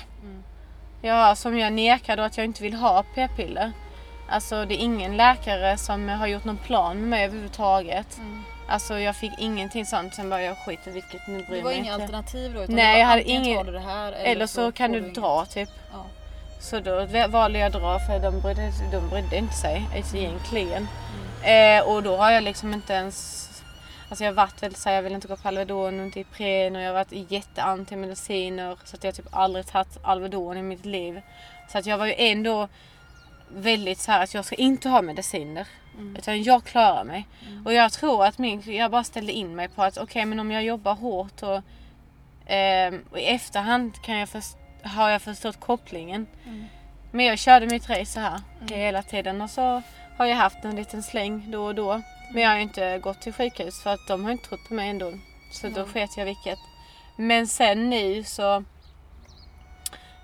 [1.02, 3.72] Ja, som jag nekar då att jag inte vill ha p-piller.
[4.30, 8.18] Alltså det är ingen läkare som har gjort någon plan med mig överhuvudtaget.
[8.18, 8.44] Mm.
[8.68, 10.14] Alltså jag fick ingenting sånt.
[10.14, 12.04] Sen bara jag skiter vilket nu Det bryr var mig inga inte.
[12.04, 12.64] alternativ då?
[12.64, 14.94] Utan Nej, det var jag hade ingen- du det här eller, Eller så kan får
[14.94, 15.16] du inget.
[15.16, 15.70] dra typ.
[15.94, 16.06] Ja.
[16.60, 20.88] Så då valde jag att dra för de brydde, de brydde inte sig alltså egentligen.
[21.44, 21.80] Mm.
[21.82, 23.42] Eh, och då har jag liksom inte ens...
[24.10, 26.76] Alltså jag har varit väldigt såhär, jag vill inte gå på Alvedon och inte Ipren
[26.76, 30.86] och jag har varit jätteantimediciner så att jag har typ aldrig tagit Alvedon i mitt
[30.86, 31.22] liv.
[31.72, 32.68] Så att jag var ju ändå
[33.50, 35.68] väldigt så här att jag ska inte ha mediciner.
[35.98, 36.16] Mm.
[36.16, 37.28] Utan jag klarar mig.
[37.66, 40.52] Och jag tror att min, jag bara ställde in mig på att okej men om
[40.52, 41.62] jag jobbar hårt och,
[42.46, 46.28] ehm, och i efterhand kan jag först, har jag förstått kopplingen.
[46.46, 46.66] Mm.
[47.12, 49.82] Men jag körde mitt race så här hela tiden och så
[50.18, 52.02] har jag haft en liten släng då och då.
[52.34, 54.90] Men jag har inte gått till sjukhus för att de har inte trott på mig
[54.90, 55.14] ändå.
[55.52, 56.60] Så då sket jag vilket.
[57.18, 58.64] Men sen nu så...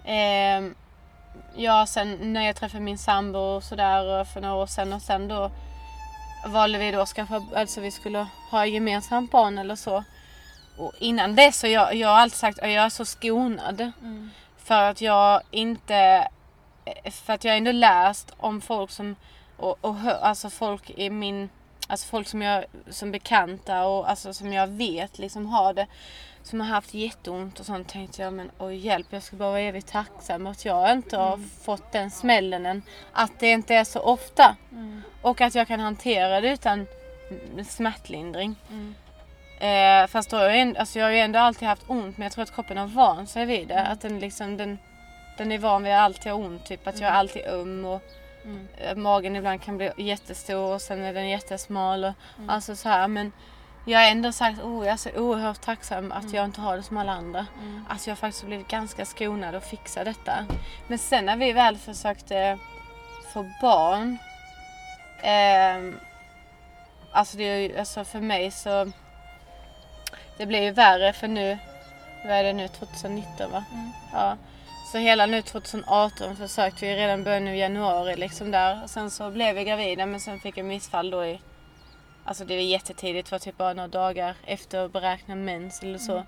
[0.05, 0.75] ehm,
[1.55, 5.27] ja, sen när jag träffade min sambo och sådär för några år sedan och sen
[5.27, 5.51] då
[6.45, 10.03] valde vi då att skaffa, alltså vi skulle ha gemensamt barn eller så.
[10.77, 13.81] Och innan dess så jag, jag har alltid sagt att jag är så skonad.
[13.81, 14.31] Mm.
[14.57, 16.27] För att jag inte...
[17.11, 19.15] För att jag ändå läst om folk som...
[19.57, 21.49] Och, och alltså folk i min...
[21.87, 25.87] Alltså folk som jag som bekanta och alltså som jag vet liksom har det.
[26.43, 29.59] Som har haft jätteont och sånt tänkte jag men oj hjälp jag ska bara vara
[29.59, 32.81] evigt tacksam att jag inte har fått den smällen än.
[33.11, 34.55] Att det inte är så ofta.
[34.71, 35.01] Mm.
[35.21, 36.87] Och att jag kan hantera det utan
[37.67, 38.55] smärtlindring.
[38.69, 38.95] Mm.
[39.59, 42.23] Eh, fast då har jag, ändå, alltså jag har ju ändå alltid haft ont men
[42.25, 43.81] jag tror att kroppen har vant sig vid det.
[43.81, 44.77] Att den liksom den,
[45.37, 46.65] den är van vid att alltid ha ont.
[46.65, 48.01] Typ att jag är alltid öm och
[48.45, 48.67] Mm.
[48.77, 52.03] eh, magen ibland kan bli jättestor och sen är den jättesmal.
[52.05, 52.49] Och, Mm.
[52.49, 53.31] Alltså så här men
[53.85, 56.83] jag har ändå sagt oh, jag är så oerhört tacksam att jag inte har det
[56.83, 57.45] som alla andra.
[57.59, 57.85] Mm.
[57.89, 60.45] Att jag faktiskt blivit ganska skonad och fixa detta.
[60.87, 62.57] Men sen när vi väl försökte
[63.33, 64.17] få barn.
[65.23, 65.99] ehm,
[67.11, 68.91] alltså, det alltså för mig så.
[70.37, 71.57] Det blir ju värre för nu.
[72.25, 72.67] Vad är det nu?
[72.67, 73.63] 2019 va?
[73.71, 73.91] Mm.
[74.13, 74.37] Ja.
[74.91, 78.83] Så hela nu 2018 försökte vi redan början av januari liksom där.
[78.83, 81.39] Och sen så blev vi gravida men sen fick jag missfall då i
[82.25, 86.23] Alltså det var jättetidigt, det var typ bara några dagar efter beräknad mens eller så.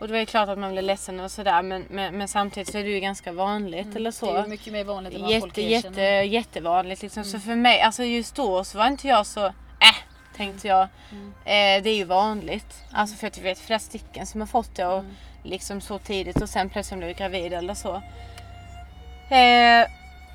[0.00, 2.72] Och det var ju klart att man blev ledsen och sådär men, men, men samtidigt
[2.72, 4.32] så är det ju ganska vanligt eller så.
[4.32, 6.22] Det är ju mycket mer vanligt än vad folk Jätte, jätte, erkänner.
[6.22, 7.24] jättevanligt liksom.
[7.24, 9.96] Så för mig, alltså just då så var inte jag så äh,
[10.36, 10.82] tänkte jag.
[10.82, 12.82] Eh, det är ju vanligt.
[12.92, 15.04] Alltså för att jag vet flera stycken som har fått det och
[15.42, 17.94] liksom så tidigt och sen plötsligt blev gravid eller så.
[19.34, 19.86] Eh,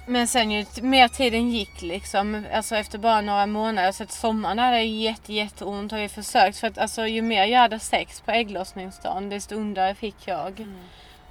[0.08, 4.60] men sen ju mer tiden gick liksom, alltså efter bara några månader, så att sommaren
[4.60, 6.58] hade jag jätte, jätteont har vi försökt.
[6.58, 10.60] För att alltså ju mer jag hade sex på ägglossningsdagen desto ondare fick jag.
[10.60, 10.80] Mm.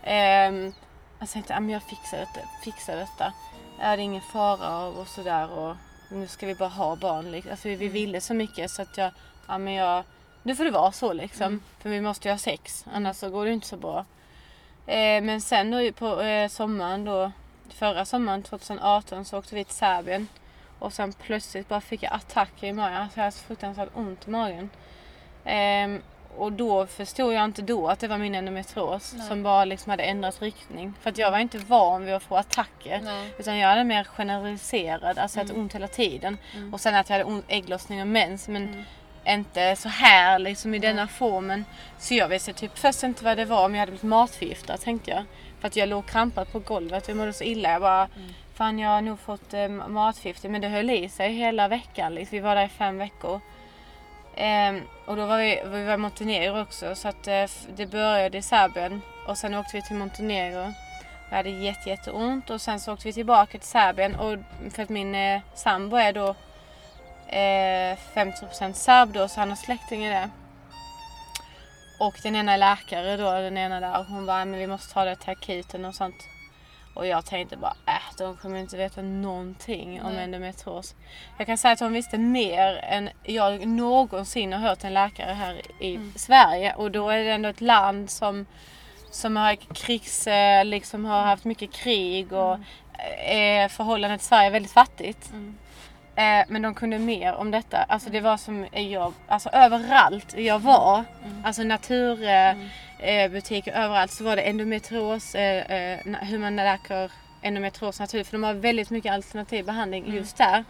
[0.04, 0.72] Ehm,
[1.18, 3.32] jag tänkte att jag fixar detta, fixar detta.
[3.80, 5.76] Är det ingen fara och, sådär och
[6.08, 7.30] nu ska vi bara ha barn.
[7.30, 7.50] Liksom.
[7.50, 9.10] Alltså, vi ville så mycket så att jag,
[9.48, 10.04] ja men jag,
[10.42, 11.62] nu får det vara så liksom.
[11.78, 14.04] För vi måste ju ha sex, annars så går det inte så bra.
[14.86, 17.32] Eh, men sen då på eh, sommaren då,
[17.74, 20.28] förra sommaren 2018 så åkte vi till Serbien.
[20.78, 22.96] Och sen plötsligt bara fick jag attacker i magen.
[22.96, 24.70] Alltså jag hade så fruktansvärt ont i magen.
[25.44, 26.02] Ehm,
[26.36, 29.28] och då förstod jag inte då att det var min endometrios Nej.
[29.28, 30.94] som bara liksom hade ändrat riktning.
[31.00, 33.00] För att jag var inte van vid att få attacker.
[33.02, 33.34] Nej.
[33.38, 36.38] Utan jag hade mer generaliserad, alltså att ont hela tiden.
[36.54, 36.74] Mm.
[36.74, 38.48] Och sen att jag hade ont, ägglossning och mens.
[38.48, 38.84] Men Mm.
[39.26, 41.64] Inte så här liksom i denna formen.
[41.98, 45.10] Så jag visste typ först inte vad det var om jag hade blivit matförgiftad tänkte
[45.10, 45.24] jag.
[45.60, 47.70] För att jag låg krampad på golvet, jag mådde så illa.
[47.70, 48.08] Jag bara,
[48.54, 50.52] fan jag har nog fått eh, matförgiftning.
[50.52, 52.14] Men det höll i sig hela veckan.
[52.14, 52.36] Liksom.
[52.36, 53.40] Vi var där i fem veckor.
[54.36, 57.44] Ehm, och då var vi, vi var i Montenegro också så att eh,
[57.76, 60.72] det började i Serbien och sen åkte vi till Montenegro.
[61.30, 64.38] Vi hade jätte, jätteont och sen så åkte vi tillbaka till Serbien och
[64.74, 66.34] för att min eh, sambo är då
[67.34, 70.30] eh, 50% serb då så han har släktingar där.
[71.98, 74.94] Och den ena är läkare då, den ena där och hon bara, men vi måste
[74.94, 76.28] ta det till akuten och sånt.
[76.94, 80.24] Och jag tänkte bara, äh, de kommer inte veta någonting om Nej.
[80.24, 80.94] endometrios.
[81.38, 85.82] Jag kan säga att hon visste mer än jag någonsin har hört en läkare här
[85.82, 86.74] i Sverige.
[86.74, 88.46] Och då är det ändå ett land som,
[89.10, 92.58] som har krigs, eh, liksom har haft mycket krig och
[93.26, 95.32] är förhållandet till Sverige är väldigt fattigt.
[96.16, 97.78] Eh, men de kunde mer om detta.
[97.82, 101.04] Alltså det var som jag, alltså överallt jag var,
[101.44, 102.56] alltså naturbutiker
[102.98, 107.10] eh, butiker överallt så var det endometrios, eh, eh, hur man läker
[107.42, 108.26] endometrios naturligt.
[108.28, 110.64] För de har väldigt mycket alternativ behandling just där.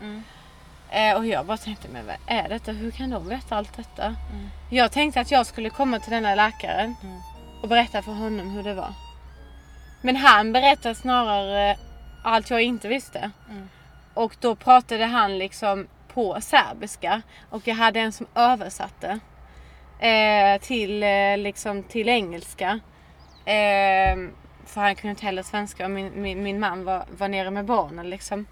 [0.90, 2.72] Eh, och jag bara tänkte, men vad är detta?
[2.72, 4.16] Hur kan de veta allt detta?
[4.70, 6.94] Jag tänkte att jag skulle komma till denna läkaren
[7.62, 8.92] och berätta för honom hur det var.
[10.02, 11.76] Men han berättade snarare
[12.24, 13.30] allt jag inte visste.
[14.14, 19.18] Och då pratade han liksom på serbiska och jag hade en som översatte
[19.98, 22.80] eh, till, eh, liksom, till engelska.
[23.44, 24.16] Eh,
[24.66, 27.64] för han kunde inte heller svenska och min, min, min man var, var nere med
[27.64, 28.46] barnen liksom.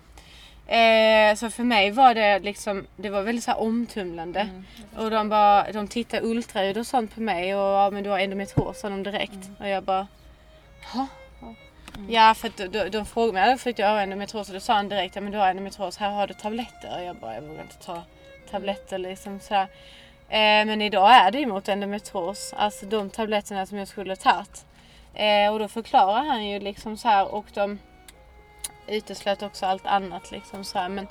[0.67, 4.49] Eh, så för mig var det liksom, det var väldigt så omtumlande.
[4.97, 8.19] och de bara, de tittade ultraljud och sånt på mig och ja men du har
[8.19, 9.51] endometrios sa de direkt.
[9.61, 10.07] Och jag bara,
[11.97, 12.05] Jaha.
[12.09, 14.61] Ja för att de, de, de frågade mig, för att jag har endometrios och då
[14.61, 16.99] sa han direkt, ja men du har endometrios, här har du tabletter.
[16.99, 18.03] Och jag bara, jag vågar inte ta
[18.51, 19.69] tabletter liksom sådär.
[20.29, 24.17] Eh, men idag är det ju mot endometrios, alltså de tabletterna som jag skulle ha
[24.17, 24.67] tagit.
[25.15, 27.79] Eh, och då förklarar han ju liksom så här och de
[28.87, 30.89] uteslöt också allt annat liksom så här.
[30.89, 31.07] Men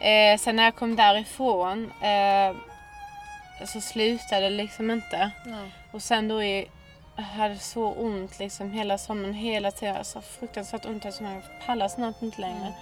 [0.00, 2.56] eh, sen när jag kom därifrån eh,
[3.66, 5.30] så slutade det liksom inte.
[5.46, 5.70] Nej.
[5.90, 6.68] Och sen då i, jag
[7.20, 9.96] hade så ont liksom hela sommaren, hela tiden.
[9.96, 12.72] Alltså fruktansvärt ont som jag pallar snart inte längre.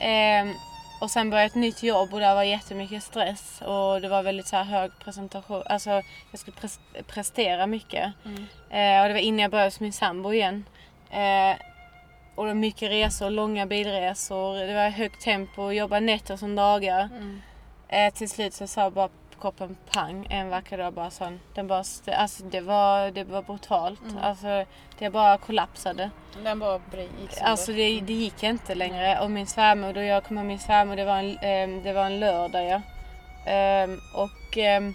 [0.00, 0.54] Ehm,
[1.00, 4.46] och sen började ett nytt jobb och där var jättemycket stress och det var väldigt
[4.46, 5.62] så här hög presentation.
[5.66, 5.90] Alltså
[6.30, 8.12] jag skulle pres- prestera mycket.
[8.70, 10.64] Eh, och det var innan jag började hos min sambo igen.
[11.10, 11.56] Eh,
[12.34, 14.54] och det var mycket resor, långa bilresor.
[14.66, 17.08] Det var högt tempo, jobba nätter som dagar.
[17.88, 19.08] Eh, till slut så sa bara
[19.40, 21.40] kroppen pang en vacker dag bara sån.
[21.54, 21.84] Den bara,
[22.16, 24.00] alltså det var, det var brutalt.
[24.22, 24.64] Alltså
[24.98, 26.10] det bara kollapsade.
[26.42, 26.80] Den bara
[27.20, 27.50] gick sönder.
[27.50, 29.20] Alltså det, det gick inte längre.
[29.20, 32.06] Och min svärmor, då jag kom ihåg min svärmor, det var en, ehm, det var
[32.06, 32.80] en lördag ja.
[33.46, 34.94] Ehm, och ehm,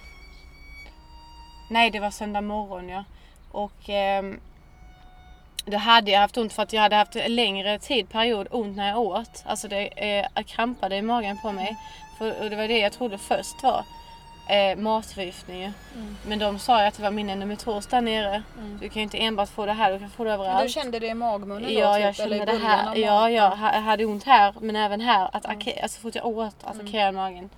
[1.70, 3.04] nej det var söndag morgon ja.
[3.52, 4.40] Och ehm,
[5.66, 8.78] då hade jag haft ont för att jag hade haft en längre tid, period, ont
[8.78, 9.44] när jag åt.
[9.46, 11.76] Alltså det eh, krampade i magen på mig.
[12.18, 13.86] För, och det var det jag trodde först var
[14.48, 15.62] eh, matförgiftning.
[15.62, 15.72] ju.
[16.28, 18.44] Men de sa ju att det var min endometrios där nere.
[18.80, 20.58] Du kan ju inte enbart få det här, du kan få det överallt.
[20.58, 21.80] Men du kände det i magmunnen då?
[21.80, 22.96] Ja, typ, jag kände det här.
[22.96, 25.30] Ja, jag ha- hade ont här men även här.
[25.34, 27.50] Attacke- Alltså så fort jag åt attackerade magen.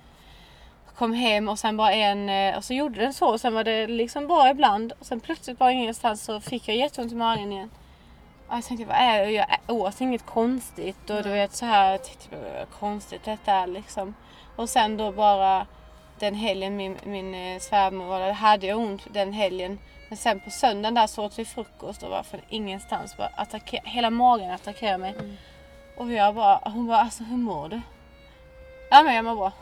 [0.94, 3.64] Kom hem och sen bara en, eh, och så gjorde den så och sen var
[3.64, 4.92] det liksom bra ibland.
[5.00, 7.70] Och sen plötsligt bara ingenstans så fick jag jätteont i magen igen.
[8.48, 9.30] Och jag tänkte vad är det?
[9.30, 12.28] Jag åt inget konstigt och du vet så här, jag tänkte
[12.78, 14.14] konstigt detta är liksom.
[14.56, 15.66] Och sen då bara
[16.18, 19.78] den helgen min, min eh, svärmor var där, hade jag ont den helgen.
[20.08, 23.80] Men sen på söndagen där så åt vi frukost och bara från ingenstans bara attacker,
[23.84, 25.14] hela magen attackerade mig.
[25.96, 27.80] Och jag bara, hon bara alltså hur mår du?
[28.90, 29.52] Ja men jag mår bra.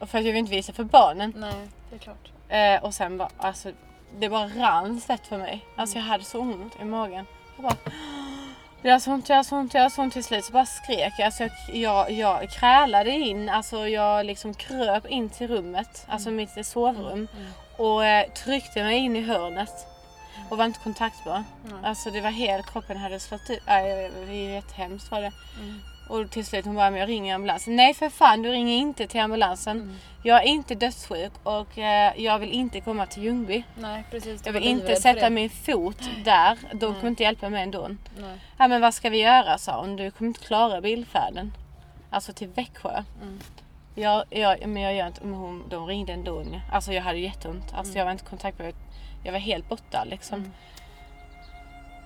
[0.00, 1.32] Och för att jag vill inte visa för barnen.
[1.36, 2.32] Nej, det är klart.
[2.48, 3.72] Eh, och sen bara, alltså
[4.18, 5.64] det bara rann svett för mig.
[5.76, 7.26] Alltså jag hade så ont i magen.
[7.56, 7.76] Jag bara,
[8.82, 10.44] jag har så ont, jag har så ont, jag har så ont till slut.
[10.44, 11.26] Så bara skrek jag.
[11.26, 16.66] Alltså jag, jag, jag krälade in, alltså jag liksom kröp in till rummet, alltså mitt
[16.66, 17.28] sovrum.
[17.76, 19.86] Och eh, tryckte mig in i hörnet.
[20.48, 21.44] Och var inte kontaktbar.
[21.84, 23.62] Alltså det var helt, kroppen hade slått ut.
[23.66, 25.32] Nej, det var jättehemskt var det.
[26.12, 27.76] Och till slut hon bara, men jag ringer ambulansen.
[27.76, 29.98] Nej för fan, du ringer inte till ambulansen.
[30.22, 33.64] Jag är inte dödssjuk och eh, jag vill inte komma till Ljungby.
[33.74, 34.42] Nej, precis.
[34.46, 36.58] Jag vill inte sätta min fot där.
[36.72, 37.88] De kommer inte hjälpa mig ändå.
[38.18, 38.38] Nej.
[38.58, 39.96] Ja men vad ska vi göra sa hon.
[39.96, 41.52] Du kommer inte klara bilfärden.
[42.10, 43.04] Alltså till Växjö.
[43.94, 46.44] Jag, jag, men jag gör inte, men hon, de ringde ändå.
[46.72, 47.74] Alltså jag hade jätteont.
[47.74, 48.72] Alltså jag var inte kontaktbar.
[49.24, 50.52] Jag var helt borta liksom.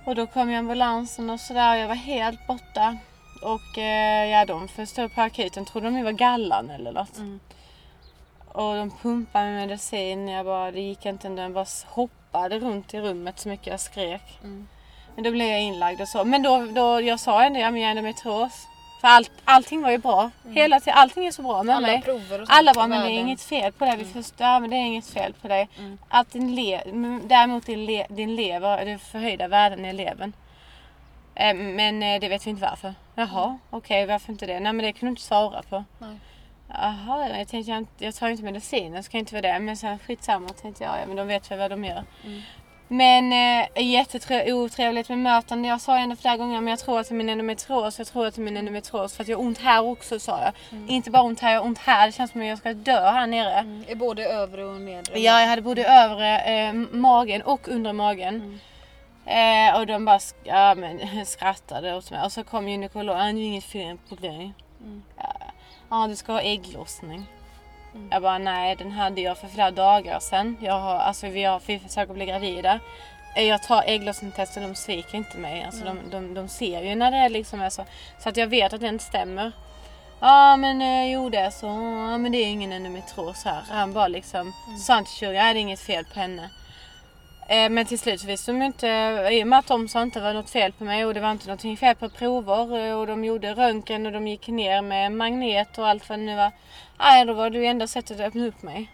[0.05, 1.75] Och då kom ju ambulansen och sådär.
[1.75, 2.97] Jag var helt borta.
[3.41, 5.65] Och eh, ja, de förstod på akuten.
[5.65, 7.17] Trodde de var gallan eller något.
[8.51, 10.27] och de pumpade med medicin.
[10.27, 11.41] Jag bara, det gick inte ändå.
[11.41, 14.39] Jag bara hoppade runt i rummet så mycket jag skrek.
[14.43, 14.67] Mm.
[15.15, 16.23] Men då blev jag inlagd och så.
[16.25, 18.67] Men då, då jag sa ändå, ja men jag är endometrios.
[19.01, 20.31] För allt, allting var ju bra.
[20.49, 22.01] Hela tiden, allting är så bra med Alla mig.
[22.01, 23.97] prover och sånt Alla bara, i men det är inget fel på dig.
[23.97, 25.69] Vi förstår, ja, men det är inget fel på dig.
[25.79, 25.97] Mm.
[26.09, 26.81] Att din le,
[27.23, 30.33] däremot din, le, din lever, det förhöjda värden i levern.
[31.39, 32.93] Eh, Men eh, det vet vi inte varför.
[33.15, 34.59] Jaha, okej varför inte det?
[34.59, 35.83] Nej men det kunde du inte svara på.
[35.99, 36.17] Nej.
[36.69, 39.59] Jaha, jag tänkte jag, jag tar ju inte mediciner så kan inte vara det.
[39.59, 42.03] Men sen skitsamma tänkte jag, ja men de vet väl vad de gör.
[42.25, 42.41] Mm.
[42.89, 45.67] Men eh, jätteotrevligt med mötande.
[45.67, 47.97] Jag sa ändå flera gånger men jag tror att det är min endometrios.
[47.97, 50.39] Jag tror att det är min endometrios för att jag har ont här också sa
[50.41, 50.53] jag.
[50.89, 52.05] Inte bara ont här, jag har ont här.
[52.07, 53.53] Det känns som att jag ska dö här nere.
[53.53, 53.99] Mm.
[53.99, 55.19] Både övre och nedre?
[55.19, 58.59] Ja, jag hade både övre eh, magen och under magen.
[59.27, 62.21] Eh, och de bara sk- ja, men, skrattade åt mig.
[62.25, 64.53] Och så kom gynekologen, "Ah, det är inget fel på dig.
[64.81, 65.03] Mm.
[65.89, 67.25] Ja, du ska ha ägglossning.
[68.11, 70.57] Jag bara, nej den hade jag för flera dagar sedan.
[70.61, 72.79] Jag har, alltså vi har vi försöker bli gravida.
[73.35, 75.63] Eh, Jag tar ägglossningstest och de sviker inte mig.
[75.63, 77.85] Alltså de, de, de ser ju när det är liksom är så.
[78.19, 79.51] Så att jag vet att det inte stämmer.
[80.19, 81.65] Ja men eh, jo det är så.
[81.67, 83.61] Ja, men det är ingen endometrios här.
[83.69, 84.53] Han bara liksom
[85.05, 86.49] till kirurgen, nej det är inget fel på henne.
[87.49, 88.87] Eh, men till slut så visste de inte,
[89.31, 91.19] i och med att de sa inte det var något fel på mig och det
[91.19, 94.81] var inte något fel på prover eh, och de gjorde röntgen och de gick ner
[94.81, 96.51] med magnet och allt vad det nu var.
[96.99, 98.89] Nej, då var det enda sättet att öppna upp mig.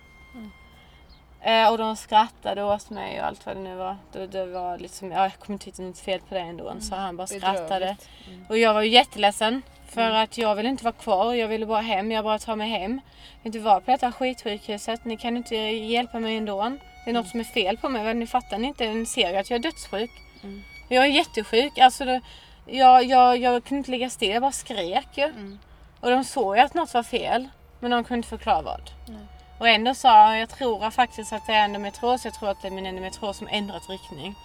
[1.45, 3.97] Eh, och de skrattade åt mig och allt vad det nu var.
[4.11, 6.73] Det, det var liksom, ja, jag kommer inte hitta något fel på det ändå.
[6.79, 7.97] Så han bara skrattade.
[8.27, 8.45] Mm.
[8.49, 9.61] Och jag var ju jätteledsen.
[9.87, 11.33] För att jag ville inte vara kvar.
[11.33, 12.11] Jag ville bara hem.
[12.11, 12.91] Jag bara ta mig hem.
[12.91, 15.05] Jag vill inte vara på detta skitsjukhuset.
[15.05, 16.77] Ni kan inte hjälpa mig ändå.
[17.05, 18.13] Det är något som är fel på mig.
[18.13, 18.93] Ni fattar ni inte?
[18.93, 20.11] Ni ser att jag är dödssjuk.
[20.43, 20.63] Mm.
[20.89, 21.77] Jag är jättesjuk.
[21.77, 22.21] Alltså, det,
[22.65, 24.29] jag, jag, jag kunde inte ligga still.
[24.29, 25.23] Jag bara skrek ju.
[25.23, 25.59] Mm.
[25.99, 27.49] Och de såg ju att något var fel.
[27.79, 28.91] Men de kunde inte förklara vad.
[29.07, 29.25] Nej.
[29.59, 32.25] Och ändå sa jag, jag tror faktiskt att det är endometrios.
[32.25, 34.35] Jag tror att det är min endometrios som ändrat riktning.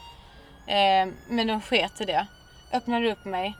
[0.67, 2.27] Eh, men de sket i det.
[2.73, 3.55] Öppnade upp mig.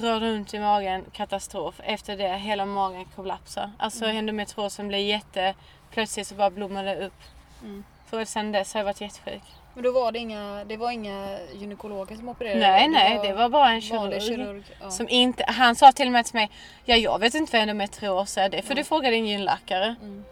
[0.00, 1.74] Rörde runt i magen, katastrof.
[1.84, 3.72] Efter det, hela magen kollapsade.
[3.78, 4.16] Alltså Mm.
[4.16, 5.54] endometriosen blev jätte...
[5.90, 7.22] Plötsligt så bara blommade det upp.
[7.62, 7.84] Mm.
[8.06, 9.42] För sen dess har jag varit jättesjuk.
[9.74, 12.60] Men då var det inga, det var inga gynekologer som opererade?
[12.60, 14.22] Nej, nej, det var bara en kirurg.
[14.22, 14.64] kirurg.
[14.80, 14.90] Ja.
[14.90, 16.50] Som inte, han sa till och med till mig,
[16.84, 19.94] ja jag vet inte vad endometrios är, det får du fråga din gynläkare.
[20.02, 20.24] Mm.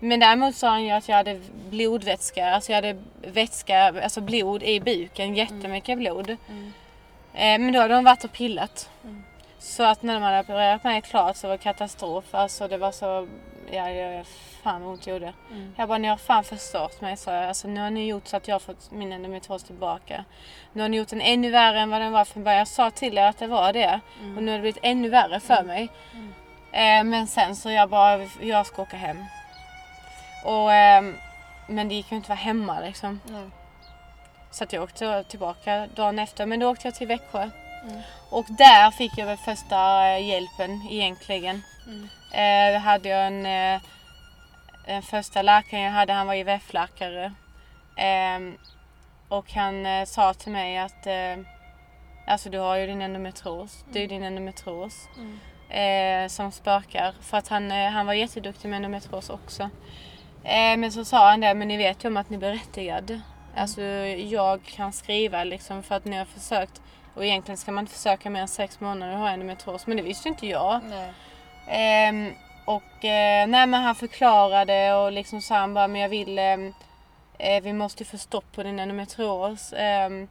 [0.00, 4.62] Men däremot sa han ju att jag hade blodvätska, alltså jag hade vätska, alltså blod
[4.62, 6.36] i buken, jättemycket blod.
[6.48, 6.72] Mm.
[7.34, 8.90] Eh, men då hade de varit och pillat.
[9.04, 9.24] Mm.
[9.58, 12.24] Så att när de hade opererat mig klart så var det katastrof.
[12.30, 13.28] Alltså det var så,
[13.70, 14.24] ja, ja
[14.68, 15.32] fan vad gjorde.
[15.50, 15.74] Mm.
[15.76, 17.44] Jag bara, ni har fan förstört mig sa jag.
[17.44, 20.24] Alltså nu har ni gjort så att jag har fått min endometrios tillbaka.
[20.72, 22.58] Nu har ni gjort den ännu värre än vad den var från början.
[22.58, 24.00] Jag sa till er att det var det.
[24.20, 24.36] Mm.
[24.36, 25.88] Och nu har det blivit ännu värre för mig.
[26.72, 29.24] Eh, men sen så jag bara, jag ska åka hem.
[30.44, 31.16] Och, ehm,
[31.66, 33.20] men det gick ju inte att vara hemma liksom.
[34.50, 36.46] Så att jag åkte tillbaka dagen efter.
[36.46, 37.50] Men då åkte jag till Växjö.
[37.82, 38.00] Mm.
[38.30, 41.62] Och där fick jag väl första eh, hjälpen egentligen.
[41.86, 42.08] Mm.
[42.32, 43.80] Eh, hade jag en, eh,
[44.88, 47.32] en första läkaren jag hade, han var IVF-läkare.
[47.96, 48.56] Ehm,
[49.28, 51.36] och han eh, sa till mig att eh,
[52.26, 53.84] alltså du har ju din endometrios.
[53.92, 55.38] Det är ju din endometrios Mm.
[56.24, 57.14] eh, som spökar.
[57.20, 59.62] För att han, eh, han var jätteduktig med endometrios också.
[60.44, 63.20] Eh, men så sa han det, men ni vet ju om att ni är berättigad.
[63.56, 66.82] Alltså jag kan skriva liksom för att ni har försökt.
[67.14, 69.86] Och egentligen ska man inte försöka mer än sex månader och ha endometrios.
[69.86, 70.80] Men det visste inte jag.
[72.76, 76.74] Och eh, nej men han förklarade och liksom sa han bara men jag vill ehm,
[77.38, 79.72] eh, vi måste få stopp på din endometrios.
[79.76, 80.28] Ehm,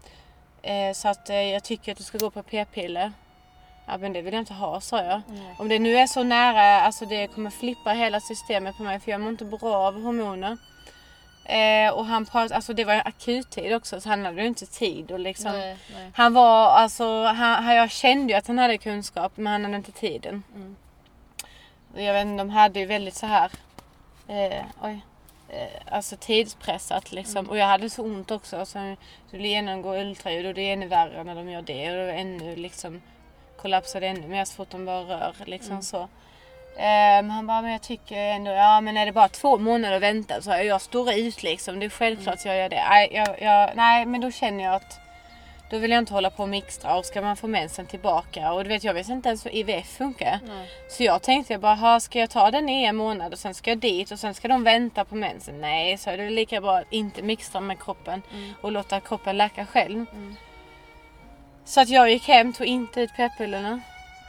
[0.61, 3.11] eh, så att eh, jag tycker att du ska gå på p-piller.
[3.87, 5.21] Ja men det vill jag inte ha sa jag.
[5.27, 5.55] Nej.
[5.59, 9.11] Om det nu är så nära, alltså det kommer flippa hela systemet på mig för
[9.11, 10.57] jag mår inte bra av hormoner.
[11.45, 15.11] Eh, och han pratade, alltså det var akuttid också så han hade ju inte tid
[15.11, 15.51] och liksom.
[15.51, 16.11] Nej, nej.
[16.15, 19.91] Han var, alltså, han- jag kände ju att han hade kunskap men han hade inte
[19.91, 20.43] tiden.
[20.55, 20.75] Mm.
[21.95, 23.51] Jag vet inte, de hade ju väldigt så här,
[24.27, 24.99] eh, oj,
[25.49, 27.37] eh, alltså tidspressat liksom.
[27.37, 27.49] Mm.
[27.49, 28.65] Och jag hade så ont också.
[28.65, 28.95] Så
[29.31, 31.89] du genomgå ultraljud och det är ännu värre när de gör det.
[31.91, 33.01] Och det ännu liksom,
[33.61, 35.81] kollapsade ännu mer så fort de bara rör liksom Mm.
[35.83, 36.07] så.
[36.77, 40.01] Um, han bara, men jag tycker ändå, ja men är det bara två månader att
[40.01, 41.79] vänta så jag, jag står ut liksom.
[41.79, 42.83] Det är självklart jag gör det.
[42.89, 44.99] Nej, jag, jag, nej men då känner jag att
[45.69, 48.51] då vill jag inte hålla på och mixtra och ska man få mensen tillbaka.
[48.53, 50.39] Och du vet jag vet inte ens hur IVF funkar.
[50.47, 50.67] Nej.
[50.89, 53.53] Så jag tänkte jag bara, "Ha, ska jag ta den i en månad och sen
[53.53, 55.61] ska jag dit och sen ska de vänta på mensen?
[55.61, 58.53] Nej, så är det lika bra att inte mixtra med kroppen Mm.
[58.61, 60.05] och låta kroppen läka själv.
[60.13, 60.35] Mm.
[61.65, 63.81] Så att jag gick hem, tog inte ut p-pillerna.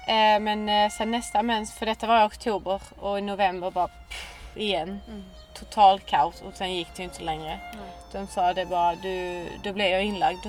[0.07, 3.89] Eh, men eh, sen nästa mens, för detta var i oktober och i november bara
[3.89, 5.01] pff, igen.
[5.09, 5.25] Mm.
[5.59, 7.59] Total kaos och sen gick det inte längre.
[7.73, 7.91] Nej.
[8.13, 10.47] De sa det bara, du, då blev jag inlagd.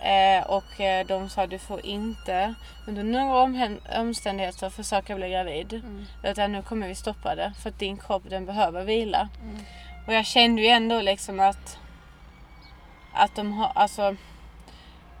[0.00, 2.54] Eh, och eh, de sa du får inte
[2.86, 5.72] under några omständigheter försöka bli gravid.
[5.72, 6.06] Mm.
[6.24, 9.28] Utan nu kommer vi stoppa det för att din kropp den behöver vila.
[9.42, 9.58] Mm.
[10.06, 11.78] Och jag kände ju ändå liksom att,
[13.12, 14.16] att de har, alltså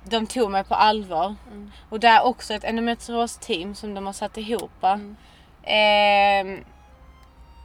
[0.04, 1.34] de tog mig på allvar.
[1.50, 1.72] Mm.
[1.88, 4.84] Och det är också ett endometrios-team som de har satt ihop.
[4.84, 5.16] Mm.
[5.62, 6.64] Ehm,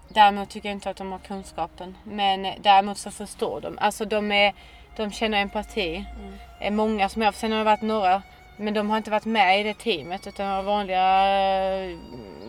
[0.08, 1.98] däremot tycker jag inte att de har kunskapen.
[2.04, 3.78] Men däremot så förstår de.
[3.80, 4.54] Alltså de, är,
[4.96, 6.06] de känner empati.
[6.20, 6.34] Mm.
[6.60, 8.22] är många som jag, sen har det varit några,
[8.58, 11.26] men de har inte varit med i det teamet utan det var vanliga
[11.90, 11.98] eh,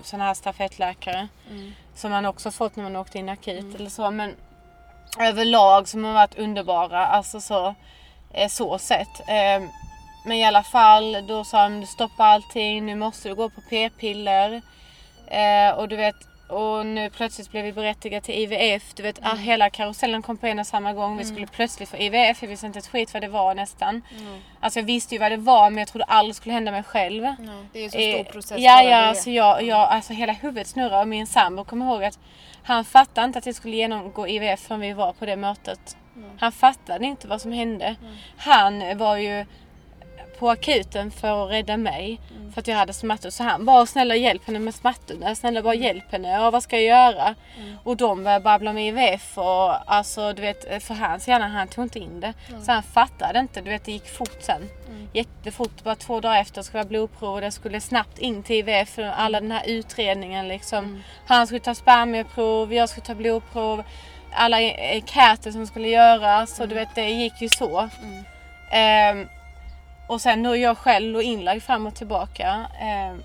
[0.02, 1.28] sådana här stafettläkare.
[1.50, 1.72] Mm.
[1.94, 3.76] Som man också fått när man åkte in akut Mm.
[3.76, 4.10] eller så.
[4.10, 4.34] Men
[5.20, 7.06] överlag som har varit underbara.
[7.06, 7.74] Alltså så,
[8.32, 9.20] eh, så sett.
[9.28, 9.62] Eh,
[10.24, 14.62] men i alla fall, då sa de stoppa allting, nu måste du gå på p-piller.
[15.26, 16.16] Eh, och du vet,
[16.52, 18.94] och nu plötsligt blev vi berättigade till IVF.
[18.94, 21.16] Du vet, ah, hela karusellen kom på en och samma gång.
[21.16, 22.42] Vi skulle plötsligt få IVF.
[22.42, 24.02] Jag visste inte ett skit vad det var nästan.
[24.18, 24.40] Mm.
[24.60, 27.24] Alltså jag visste ju vad det var men jag trodde aldrig skulle hända mig själv.
[27.24, 27.36] Ja,
[27.72, 30.66] det är ju så stor Eh, process Ja, ja, alltså, jag, jag, alltså hela huvudet
[30.66, 32.18] snurrar och min sambo kommer ihåg att
[32.62, 35.96] han fattade inte att jag skulle genomgå IVF förrän vi var på det mötet.
[36.16, 36.30] Mm.
[36.38, 37.96] Han fattade inte vad som hände.
[38.36, 39.46] Han var ju
[40.42, 42.52] på akuten för att rädda mig Mm.
[42.52, 43.30] för att jag hade smärtor.
[43.30, 46.28] Så han bara snälla hjälp henne med smärtorna, snälla bara hjälp henne.
[46.32, 47.34] Ja, vad ska jag göra?
[47.58, 47.76] Mm.
[47.84, 51.84] Och de började babbla med IVF och alltså du vet för hans hjärna han tog
[51.84, 52.34] inte in det.
[52.64, 54.68] Så han fattade inte, du vet det gick fort sen.
[54.88, 55.08] Mm.
[55.12, 58.88] Jättefort, bara två dagar efter skulle vara blodprov och det skulle snabbt in till IVF
[58.88, 60.78] för alla den här utredningen liksom.
[60.84, 61.02] Mm.
[61.26, 63.82] Han skulle ta spermieprov, jag skulle ta blodprov,
[64.34, 67.88] alla enkäter som skulle göras och du vet det gick ju så.
[68.02, 69.28] Mm.
[70.08, 72.66] Och sen då jag själv och inlagd fram och tillbaka.
[72.80, 73.22] Ehm,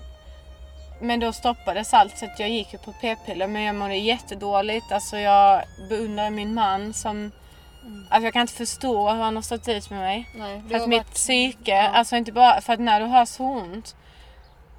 [1.00, 4.92] men då stoppades allt så att jag gick på p-piller men jag mådde jättedåligt.
[4.92, 7.32] Alltså jag beundrar min man som...
[8.10, 10.28] Alltså jag kan inte förstå hur han har stått ut med mig.
[10.34, 11.88] Nej, För att har mitt varit- psyke, ja.
[11.88, 13.96] alltså inte bara för att när du har så ont.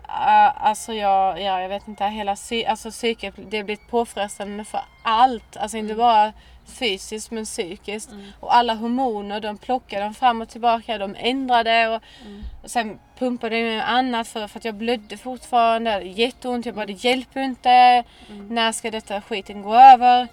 [0.08, 4.82] Uh, alltså jag, ja, jag vet inte, hela psy, alltså psyket det blivit påfrestande för
[5.04, 5.58] allt.
[5.58, 6.34] Alltså inte bara
[6.70, 8.12] fysiskt men psykiskt.
[8.12, 8.26] Mm.
[8.40, 12.44] Och alla hormoner de plockade de fram och tillbaka, de ändrade och, Mm.
[12.64, 15.92] och sen pumpade jag in annat för, för att jag blödde fortfarande.
[15.92, 17.70] Hade jätteont, jag bara det hjälper inte.
[17.70, 18.48] Mm.
[18.50, 20.28] När ska detta skiten gå över?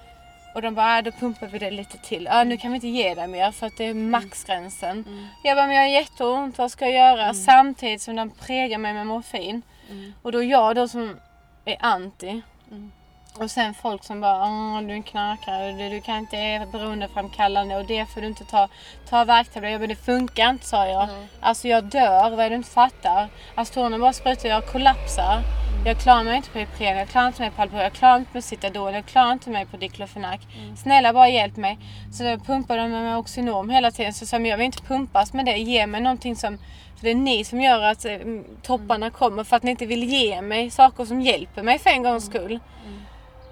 [0.55, 2.25] Och de bara, äh, då pumpar vi det lite till.
[2.25, 5.05] Ja, nu kan vi inte ge dig mer för att det är maxgränsen.
[5.09, 5.27] Mm.
[5.45, 7.35] Jag bara, men jag har jätteont, vad ska jag göra?
[7.35, 9.63] Samtidigt som de pregar mig med morfin.
[9.91, 10.13] Mm.
[10.23, 11.17] Och då jag då som
[11.65, 12.43] är anti.
[12.71, 12.93] Mm.
[13.41, 17.77] Och sen folk som bara, du är en knarkare, du, du kan inte, är beroendeframkallande
[17.77, 18.69] och det får du inte ta.
[19.09, 19.73] Ta värktabletter.
[19.73, 21.09] Jag bara, det funkar inte sa jag.
[21.09, 21.27] Nej.
[21.41, 23.29] Alltså jag dör, vad är det du inte fattar?
[23.55, 25.43] Astronen bara sprutar, jag kollapsar.
[25.85, 28.31] Jag klarar mig inte på Ipren, jag klarar inte mig på Alpro, jag klarar inte
[28.33, 30.41] mig på Citadol, jag klarar inte mig på Diklofenak.
[30.83, 31.79] Snälla bara hjälp mig.
[32.13, 34.13] Så då pumpade de mig med Oxynorm hela tiden.
[34.13, 36.59] Så sa jag, vill inte pumpas med det, ge mig någonting som
[36.97, 38.19] för det är ni som gör att eh,
[38.63, 42.03] topparna kommer för att ni inte vill ge mig saker som hjälper mig för en
[42.03, 42.61] gångs skull.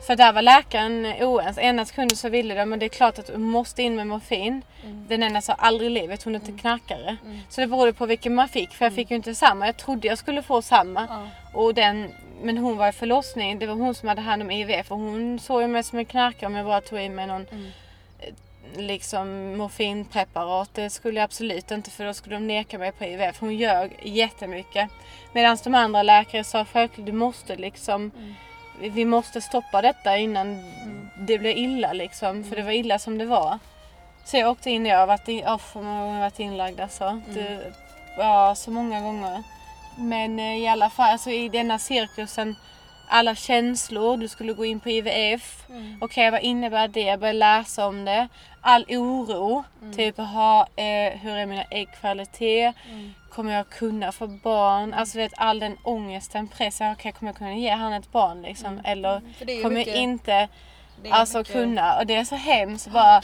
[0.06, 1.60] För där var läkaren oense.
[1.60, 4.62] Ena sekunden så ville de men det är klart att du måste in med morfin.
[5.08, 7.16] Den ena sa aldrig i livet, hon är inte knarkare.
[7.48, 8.70] Så det berodde på vilken man fick.
[8.70, 9.66] För jag fick ju inte samma.
[9.66, 11.06] Jag trodde jag skulle få samma.
[11.10, 11.28] Ja.
[11.60, 12.10] Och den,
[12.42, 13.58] men hon var i förlossning.
[13.58, 14.90] Det var hon som hade hand om IVF.
[14.92, 17.46] Och hon såg ju mig som en knarkare om jag bara tog in mig någon
[17.52, 17.66] Mm.
[18.20, 20.70] eh, liksom morfinpreparat.
[20.74, 23.40] Det skulle jag absolut inte för då skulle de neka mig på IVF.
[23.40, 24.90] Hon ljög jättemycket.
[25.32, 28.34] Medan de andra läkare sa självklart du måste liksom Mm.
[28.80, 30.62] Vi- måste stoppa detta innan
[31.18, 32.44] det blir illa liksom.
[32.44, 33.58] För det var illa som det var.
[34.24, 37.20] Så jag åkte in, jag har varit, in, oh, jag varit inlagd alltså.
[37.34, 37.72] Det,
[38.18, 39.42] ja, så många gånger.
[39.98, 42.56] Men eh, i alla fall, alltså, i denna cirkusen,
[43.08, 45.64] alla känslor, du skulle gå in på IVF.
[45.68, 45.98] Mm.
[46.00, 47.00] Okej, vad innebär det?
[47.02, 48.28] Jag började läsa om det.
[48.60, 49.64] All oro,
[49.96, 52.74] typ aha, eh, hur är mina äggkvalitet?
[52.90, 53.14] Mm.
[53.34, 54.94] Kommer jag kunna få barn?
[54.94, 56.92] Alltså vet all den ångesten, pressen.
[56.92, 58.80] Okej, kommer jag kunna ge han ett barn liksom?
[58.84, 60.48] Eller det är ju kommer mycket- jag inte är
[61.10, 61.98] alltså mycket- kunna?
[61.98, 63.22] Och det är så hemskt bara.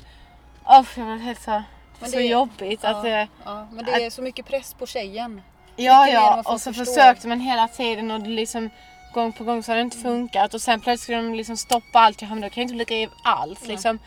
[0.66, 1.62] Åh, det var helt så,
[2.00, 3.28] Men så det- jobbigt att ja, det...
[3.44, 5.42] ja, men det är så mycket press på tjejen.
[5.76, 6.42] Ja, Mycket ja.
[6.46, 6.84] Och så förstår.
[6.84, 8.70] försökte man hela tiden och liksom
[9.14, 10.54] gång på gång så har det inte funkat.
[10.54, 12.22] Och sen plötsligt skulle de liksom stoppa allt.
[12.22, 13.98] Ja, men då kan jag inte bli gravid alls liksom.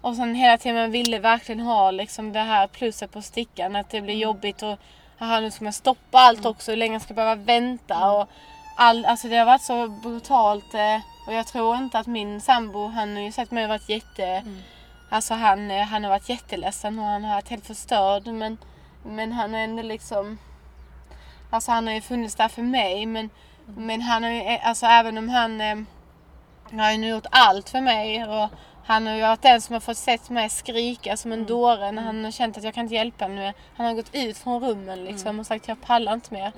[0.00, 3.76] Och sen hela tiden man ville verkligen ha liksom det här plusset på stickan.
[3.76, 4.22] Att det blir Mm.
[4.22, 4.78] jobbigt och
[5.18, 6.70] aha, nu ska man stoppa allt också.
[6.70, 7.94] Hur länge ska jag behöva vänta?
[7.94, 8.08] Mm.
[8.08, 8.28] Och
[8.76, 10.74] all, alltså det har varit så brutalt.
[10.74, 14.24] Eh, och jag tror inte att min sambo, han har ju sett mig varit jätte...
[14.24, 14.58] Mm.
[15.10, 18.26] Alltså han, eh, han har varit jätteledsen och han har varit helt förstörd.
[18.26, 18.58] Men,
[19.02, 20.38] men han är ändå liksom...
[21.50, 23.30] Alltså han har ju funnits där för mig men,
[23.64, 25.60] men han har ju, eh, alltså även om han...
[26.70, 28.48] Han har ju gjort allt för mig och
[28.88, 32.02] han har ju varit den som har fått sett mig skrika som en dåre när
[32.02, 33.52] han har känt att jag kan inte hjälpa henne nu.
[33.76, 36.52] Han har gått ut från rummen liksom och sagt jag pallar inte mer.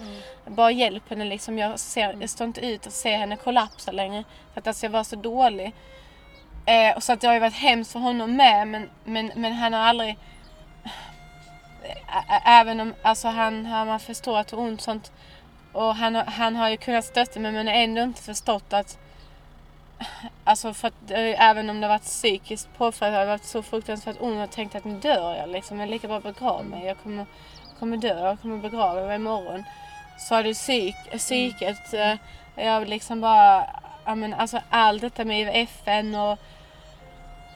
[0.47, 1.59] Bara hjälp henne liksom.
[1.59, 4.25] Jag, ser, jag står inte ut att se henne kollapsa längre.
[4.55, 5.73] För att alltså jag var så dålig.
[6.67, 9.53] Eh, och så att det har ju varit hemskt för honom med men, men, men
[9.53, 10.17] han har aldrig...
[12.29, 15.13] Ä- Även om alltså han, han man förstår att det är ont sånt.
[15.73, 18.99] Och han, har- han har ju kunnat stötta mig men har ändå inte förstått att
[20.45, 24.17] Alltså för att ju- även om det varit psykiskt påfrestande har det varit så fruktansvärt
[24.21, 25.79] ont och jag tänkte att nu dör jag liksom.
[25.81, 26.85] Jag är lika bra begrav mig.
[26.87, 27.27] Jag kommer,
[27.79, 28.19] kommer dö.
[28.29, 29.65] Jag kommer begrava mig imorgon.
[30.19, 31.95] Så har det psyk, psyket.
[31.95, 32.15] eh,
[32.55, 33.67] Jag liksom bara,
[34.05, 36.39] ja men alltså allt detta med FN och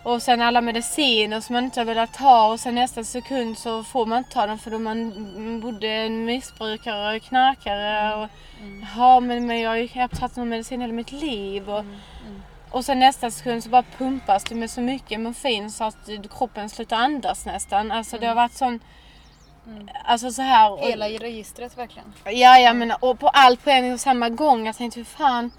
[0.05, 3.85] och sen alla mediciner som man inte har velat ta och sen nästa sekund så
[3.85, 8.15] får man inte ta dem för då man både en missbrukare och knarkare.
[8.15, 8.29] Och,
[8.97, 11.71] Ja men, men jag har ju knappt tagit någon medicin hela mitt liv.
[11.71, 11.85] Och,
[12.71, 16.69] och sen nästa sekund så bara pumpas det med så mycket morfin så att kroppen
[16.69, 17.93] slutar andas nästan.
[17.93, 18.81] Alltså det har varit sån...
[20.05, 20.73] Alltså så här.
[20.73, 22.13] och- Hela registret verkligen.
[22.25, 24.67] Ja, ja men och på allt på en och samma gång.
[24.67, 25.51] Jag tänkte hur fan,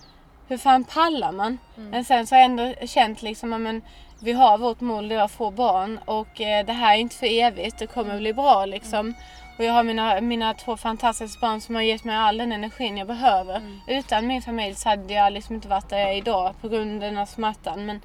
[0.47, 1.57] hur fan pallar man?
[1.75, 3.81] Men sen så har jag ändå känt liksom men,
[4.19, 7.15] vi har vårt mål, det är att få barn och eh, det här är inte
[7.15, 7.77] för evigt.
[7.77, 9.13] Det kommer bli bra liksom.
[9.57, 12.97] Och jag har mina, mina två fantastiska barn som har gett mig all den energin
[12.97, 13.61] jag behöver.
[13.87, 16.93] Utan min familj så hade jag liksom inte varit där jag är idag på grund
[16.93, 17.85] av den här smärtan.
[17.85, 18.01] Men,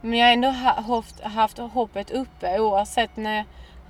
[0.00, 3.44] men jag har ändå ha- haft, haft hoppet uppe oavsett när jag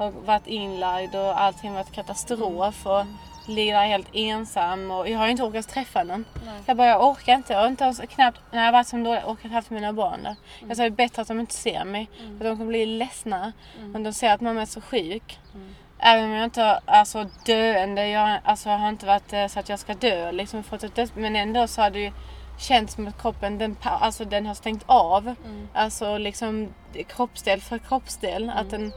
[0.05, 2.87] har varit inlagd och allting varit katastrof.
[2.87, 3.05] Och
[3.49, 6.25] ligger där helt ensam och jag har inte orkat träffa någon.
[6.67, 7.53] Jag bara, jag orkar inte.
[7.53, 10.37] Jag har inte ens, knappt, när jag varit som dålig, orkat haft mina barn där.
[10.69, 12.09] Jag sa, det är bättre att de inte ser mig.
[12.39, 13.53] För de kommer bli ledsna
[13.95, 15.39] om de ser att mamma är så sjuk.
[15.99, 19.69] Även om jag inte har alltså, döende, jag alltså, har inte varit eh, så att
[19.69, 22.13] jag ska dö liksom, fått ett döds, men ändå så har det ju
[22.59, 25.35] känts som att kroppen den, alltså, den har stängt av.
[25.75, 26.75] Alltså liksom
[27.09, 28.53] kroppsdel för kroppsdel.
[28.57, 28.93] Att den,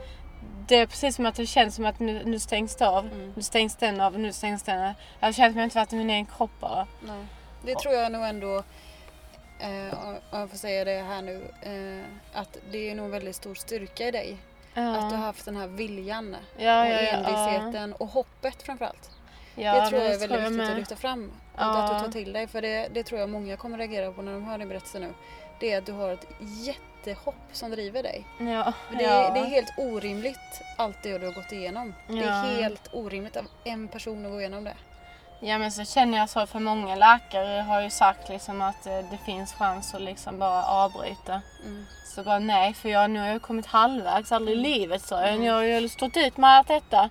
[0.70, 3.10] det är precis som att det känns som att nu, nu stängs det av.
[3.36, 4.94] Nu stängs den av, nu stängs den av.
[5.20, 6.88] Jag känt mig inte varit i min egen kropp bara.
[7.02, 7.26] Nej.
[7.66, 8.64] Det tror jag nog ändå,
[9.60, 13.56] eh, om jag får säga det här nu, eh, att det är nog väldigt stor
[13.56, 14.38] styrka i dig.
[14.74, 19.10] Att du har haft den här viljan ja, och ja, ja, envisheten och hoppet framförallt.
[19.56, 21.32] ja, det tror jag är väldigt jag viktigt att lyfta fram.
[21.54, 21.84] Och Ja.
[21.84, 22.48] att du tar till dig.
[22.48, 25.14] För det, det tror jag många kommer reagera på när de hör din berättelse nu.
[25.60, 26.28] Det är att du har ett
[27.08, 28.26] jättehopp som driver dig.
[28.40, 29.10] Ja, Det, ja.
[29.10, 31.96] är, det är helt orimligt allt det du har gått igenom.
[32.08, 32.46] Det Ja.
[32.46, 34.74] är helt orimligt av en person att gå igenom det.
[35.42, 38.98] Ja men så känner jag så för många läkare har ju sagt liksom att eh,
[39.12, 41.42] det finns chans att liksom bara avbryta.
[41.66, 41.86] Mm.
[42.16, 45.44] Så bara nej för jag, nu har jag kommit halvvägs, aldrig i livet sa jag.
[45.44, 47.10] Jag har ju stått ut med allt detta.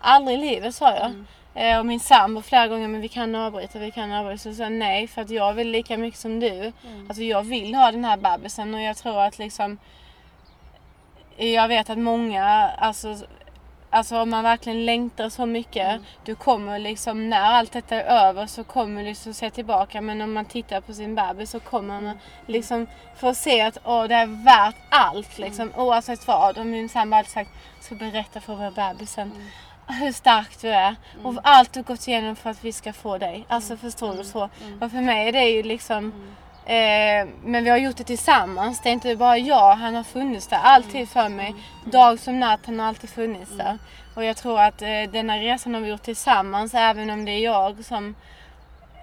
[0.00, 1.24] Aldrig i livet sa jag.
[1.56, 4.38] Eh, och min sambo flera gånger, men vi kan avbryta, vi kan avbryta.
[4.38, 6.72] Så sa jag nej för att jag vill lika mycket som du.
[7.08, 9.78] Alltså jag vill ha den här bebisen och jag tror att liksom
[11.36, 12.44] jag vet att många,
[12.78, 13.16] alltså,
[13.90, 18.46] alltså om man verkligen längtar så mycket, du kommer liksom när allt detta är över
[18.46, 20.00] så kommer du liksom se tillbaka.
[20.00, 22.86] Men om man tittar på sin bebis så kommer man liksom
[23.16, 25.72] få se att åh, det är värt allt liksom.
[25.76, 26.58] Oavsett vad.
[26.58, 29.32] Och min sambo har alltid sagt, jag ska berätta för vår bebisen
[29.86, 33.46] hur stark du är och allt du gått igenom för att vi ska få dig.
[33.48, 34.48] Alltså förstår du så?
[34.80, 36.12] Och för mig är det ju liksom
[36.66, 38.80] Eh, men vi har gjort det tillsammans.
[38.80, 39.76] Det är inte bara jag.
[39.76, 41.54] Han har funnits där alltid för mig.
[41.84, 42.60] Dag som natt.
[42.66, 43.78] Han har alltid funnits där.
[44.14, 46.74] Och jag tror att eh, denna resan har vi gjort tillsammans.
[46.74, 48.14] Även om det är jag som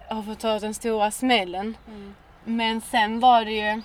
[0.10, 1.78] har fått ta den stora smällen.
[2.44, 3.82] Men sen var det ju...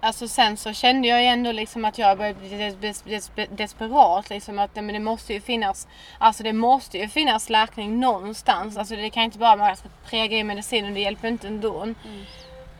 [0.00, 3.30] Alltså sen så kände jag ju ändå liksom att jag började bli des, des, des,
[3.50, 4.30] desperat.
[4.30, 5.88] Liksom att men det måste ju finnas
[6.18, 8.76] Alltså det måste ju finnas läkning någonstans.
[8.76, 11.28] Alltså det kan inte bara vara att jag ska präga i medicin och det hjälper
[11.28, 11.94] inte ändå.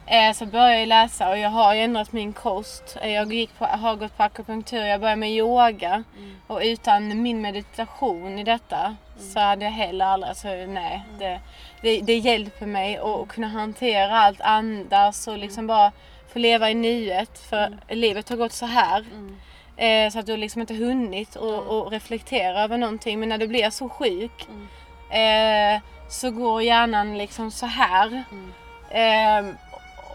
[0.06, 2.96] Eh, så började jag läsa och jag har ju ändrat min kost.
[3.02, 6.04] Eh, Jag gick på, har gått på akupunktur, jag började med yoga.
[6.46, 8.96] Och utan min meditation i detta
[9.32, 11.02] så hade jag heller aldrig, alltså nej.
[11.18, 11.40] Det,
[11.82, 15.92] det, det hjälper mig att kunna hantera allt, andas och liksom bara
[16.36, 17.38] få leva i nuet.
[17.38, 19.04] För livet har gått så här.
[19.76, 23.20] Eh, så att du liksom inte hunnit och, och reflektera över någonting.
[23.20, 24.48] Men när du blir så sjuk
[25.10, 28.24] eh, så går hjärnan liksom så här.
[28.90, 29.46] Eh,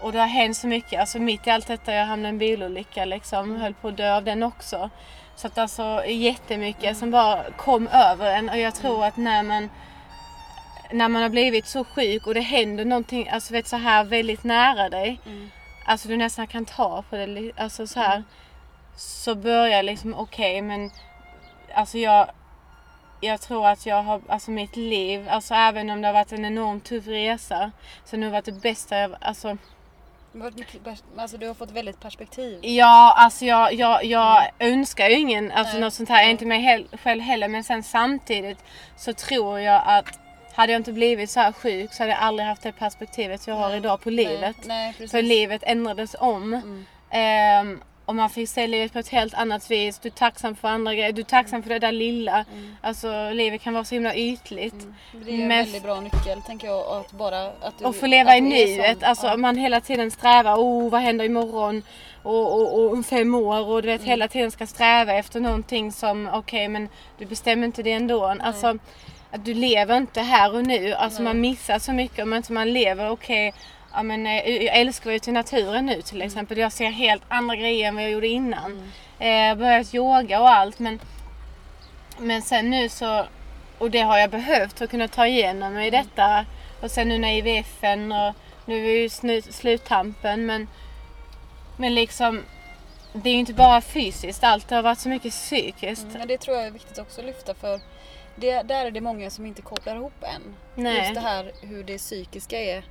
[0.02, 1.00] och det har hänt så mycket.
[1.00, 3.56] Alltså mitt i allt detta, jag hamnade i en bilolycka liksom.
[3.56, 4.90] Höll på att dö av den också.
[5.36, 8.48] Så att alltså jättemycket som bara kom över en.
[8.48, 9.68] Och jag tror att när man
[10.92, 14.44] när man har blivit så sjuk och det händer någonting, alltså vet så här väldigt
[14.44, 15.20] nära dig.
[15.84, 18.24] Alltså du nästan kan ta på det, alltså så här.
[18.96, 20.90] Så börjar liksom, okej men
[21.74, 22.30] alltså jag
[23.24, 26.44] jag tror att jag har, alltså mitt liv, alltså även om det har varit en
[26.44, 27.70] enormt tuff resa,
[28.04, 29.56] så har det varit det bästa jag, alltså
[31.16, 32.58] Alltså du har fått väldigt perspektiv.
[32.62, 37.20] Ja, alltså jag, jag, jag önskar ju ingen alltså något sånt här, inte mig själv
[37.20, 38.58] heller men sen samtidigt
[38.96, 40.21] så tror jag att
[40.54, 43.54] hade jag inte blivit så här sjuk så hade jag aldrig haft det perspektivet jag
[43.54, 44.56] har idag på livet.
[44.64, 46.54] Nej, nej, För livet ändrades om.
[46.54, 46.86] Mm.
[47.70, 49.98] Um, och man fick se livet på ett helt annat vis.
[49.98, 51.12] Du är tacksam för andra grejer.
[51.12, 52.44] Du är tacksam för det där lilla.
[52.52, 52.76] Mm.
[52.80, 54.72] Alltså livet kan vara så himla ytligt.
[54.72, 54.94] Mm.
[55.12, 56.86] Det är en Men, väldigt bra nyckel tänker jag.
[56.86, 59.02] Att bara, att du, och få leva i nuet.
[59.02, 59.36] Alltså ja.
[59.36, 60.56] man hela tiden strävar.
[60.56, 61.82] Oh vad händer imorgon?
[62.22, 63.68] Och, och, och om fem år.
[63.68, 64.10] Och du vet mm.
[64.10, 66.88] hela tiden ska sträva efter någonting som okej okay, men
[67.18, 68.24] du bestämmer inte det ändå.
[68.40, 68.78] Alltså
[69.32, 70.92] att du lever inte här och nu.
[70.92, 71.32] Alltså Nej.
[71.32, 73.60] man missar så mycket om inte man lever okej okay,
[73.92, 76.58] ja, men, eh, jag älskar att till naturen nu till exempel.
[76.58, 78.90] Jag ser helt andra grejer än vad jag gjorde innan.
[79.18, 79.52] Mm.
[79.52, 81.00] Eh, börjat yoga och allt men,
[82.18, 83.26] men sen nu så,
[83.78, 86.04] och det har jag behövt för att kunna ta igenom mig mm.
[86.04, 86.46] detta.
[86.82, 88.34] Och sen nu när IVFen och
[88.66, 90.68] nu är vi ju sluttampen men,
[91.76, 92.42] men liksom
[93.12, 96.06] det är ju inte bara fysiskt, allt det har varit så mycket psykiskt.
[96.14, 97.80] Mm, det tror jag är viktigt också att lyfta för
[98.36, 100.56] det, där är det många som inte kopplar ihop än.
[100.74, 100.98] Nej.
[100.98, 102.84] Just det här hur det psykiska är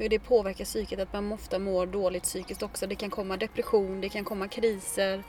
[0.00, 2.86] hur det påverkar psyket, att man ofta mår dåligt psykiskt också.
[2.86, 5.22] Det kan komma depression, det kan komma kriser.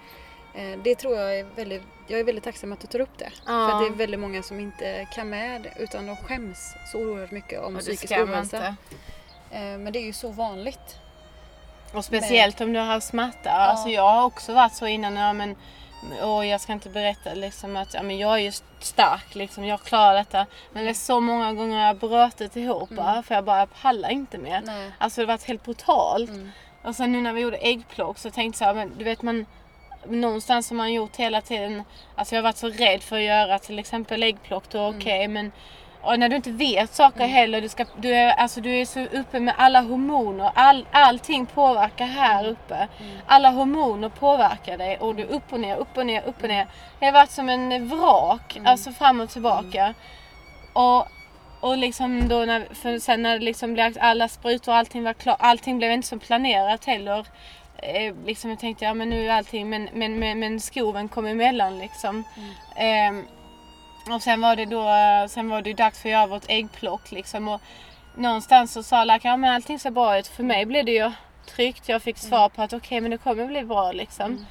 [0.56, 3.32] Eh, det tror jag är väldigt, jag är väldigt tacksam att du tar upp det.
[3.46, 3.70] Ja.
[3.70, 7.62] För det är väldigt många som inte kan med utan de skäms så oerhört mycket
[7.62, 8.76] om psykisk ohälsa.
[9.52, 10.98] Eh, men det är ju så vanligt.
[11.94, 13.50] Och speciellt men, om du har smärta.
[13.50, 13.52] Ja.
[13.52, 15.16] Alltså jag har också varit så innan.
[15.16, 15.56] Ja, men
[16.22, 19.82] och jag ska inte berätta liksom att ja, men jag är ju stark, liksom, jag
[19.82, 20.46] klarar detta.
[20.72, 23.24] Men det är så många gånger jag har brutit ihop mm.
[23.24, 24.62] för jag bara pallar inte mer.
[24.66, 24.92] Nej.
[24.98, 26.30] Alltså det har varit helt brutalt.
[26.30, 26.50] Mm.
[26.82, 29.46] Och sen nu när vi gjorde äggplock så tänkte jag, men du vet man
[30.08, 31.84] någonstans har man gjort hela tiden,
[32.16, 34.98] alltså jag har varit så rädd för att göra till exempel äggplock då mm.
[34.98, 35.52] okej okay, men
[36.04, 37.32] och när du inte vet saker mm.
[37.32, 40.52] heller, du, ska, du, är, alltså, du är så uppe med alla hormoner.
[40.56, 42.52] All, allting påverkar här mm.
[42.52, 42.76] uppe.
[42.76, 43.18] Mm.
[43.26, 46.50] Alla hormoner påverkar dig och du är upp och ner, upp och ner, upp och
[46.50, 46.68] ner.
[47.00, 48.68] Jag har varit som en vrak, mm.
[48.68, 49.84] alltså fram och tillbaka.
[49.84, 49.96] Mm.
[50.74, 51.08] Och,
[51.60, 55.14] och liksom då när, för sen när det liksom blev alla sprutor och allting var
[55.14, 57.28] klart, allting blev inte som planerat heller.
[57.78, 61.26] Eh, liksom jag tänkte, ja men nu är allting, men, men, men, men skoven kom
[61.26, 62.24] emellan liksom.
[62.76, 63.26] Eh,
[64.10, 64.88] och sen var det då
[65.30, 67.48] sen var det dags för att göra vårt äggplock liksom.
[67.48, 67.62] Och
[68.16, 70.28] någonstans så sa läkaren att allting ser bra ut.
[70.28, 71.12] För mig blev det ju
[71.56, 71.90] tryggt.
[71.90, 74.26] Jag fick svar på att okej okay, men det kommer bli bra liksom.
[74.26, 74.46] Mm.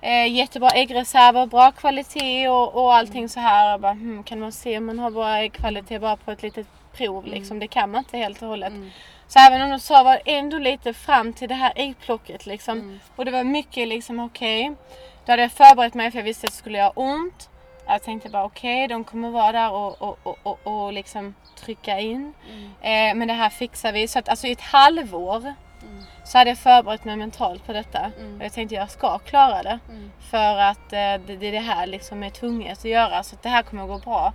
[0.00, 3.74] Eh, jättebra äggreserver, bra kvalitet och, och allting så här.
[3.74, 6.66] Och bara, hmm, kan man se om man har bra äggkvalitet bara på ett litet
[6.92, 7.38] prov mm.
[7.38, 7.58] liksom?
[7.58, 8.72] Det kan man inte helt och hållet.
[8.72, 8.90] Mm.
[9.28, 12.78] Så även om de sa var ändå lite fram till det här äggplocket liksom.
[12.78, 13.00] Mm.
[13.16, 14.70] Och det var mycket liksom okej.
[14.70, 14.76] Okay.
[15.24, 17.48] Då hade jag förberett mig för jag visste att det skulle göra ont.
[17.86, 21.34] Jag tänkte bara okej, okay, de kommer vara där och, och, och, och, och liksom
[21.60, 22.32] trycka in.
[22.50, 22.70] Mm.
[22.80, 24.08] Eh, men det här fixar vi.
[24.08, 26.02] Så att alltså i ett halvår mm.
[26.24, 28.12] så hade jag förberett mig mentalt på detta.
[28.18, 28.38] Mm.
[28.38, 29.78] Och jag tänkte jag ska klara det.
[29.88, 30.10] Mm.
[30.30, 33.22] För att eh, det, det är det här liksom är tvunget att göra.
[33.22, 34.32] Så att det här kommer att gå bra.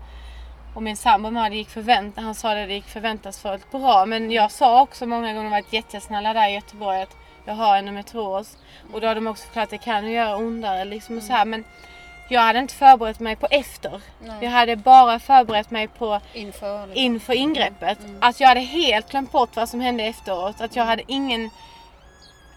[0.76, 4.06] Och min sambo med det gick förvänta, han sa att det gick förväntansfullt bra.
[4.06, 8.58] Men jag sa också många gånger, varit jättesnälla där i Göteborg, att jag har endometrios.
[8.94, 10.86] Och då har de också förklarat att det kan göra ondare.
[10.86, 11.46] Liksom och så här.
[11.46, 11.64] Men
[12.32, 14.02] jag hade inte förberett mig på efter.
[14.20, 14.38] Nej.
[14.42, 17.04] Jag hade bara förberett mig på inför, liksom.
[17.04, 18.00] inför ingreppet.
[18.04, 18.18] Mm.
[18.22, 20.62] Att jag hade helt glömt bort vad som hände efteråt.
[20.62, 21.50] Att jag hade ingen,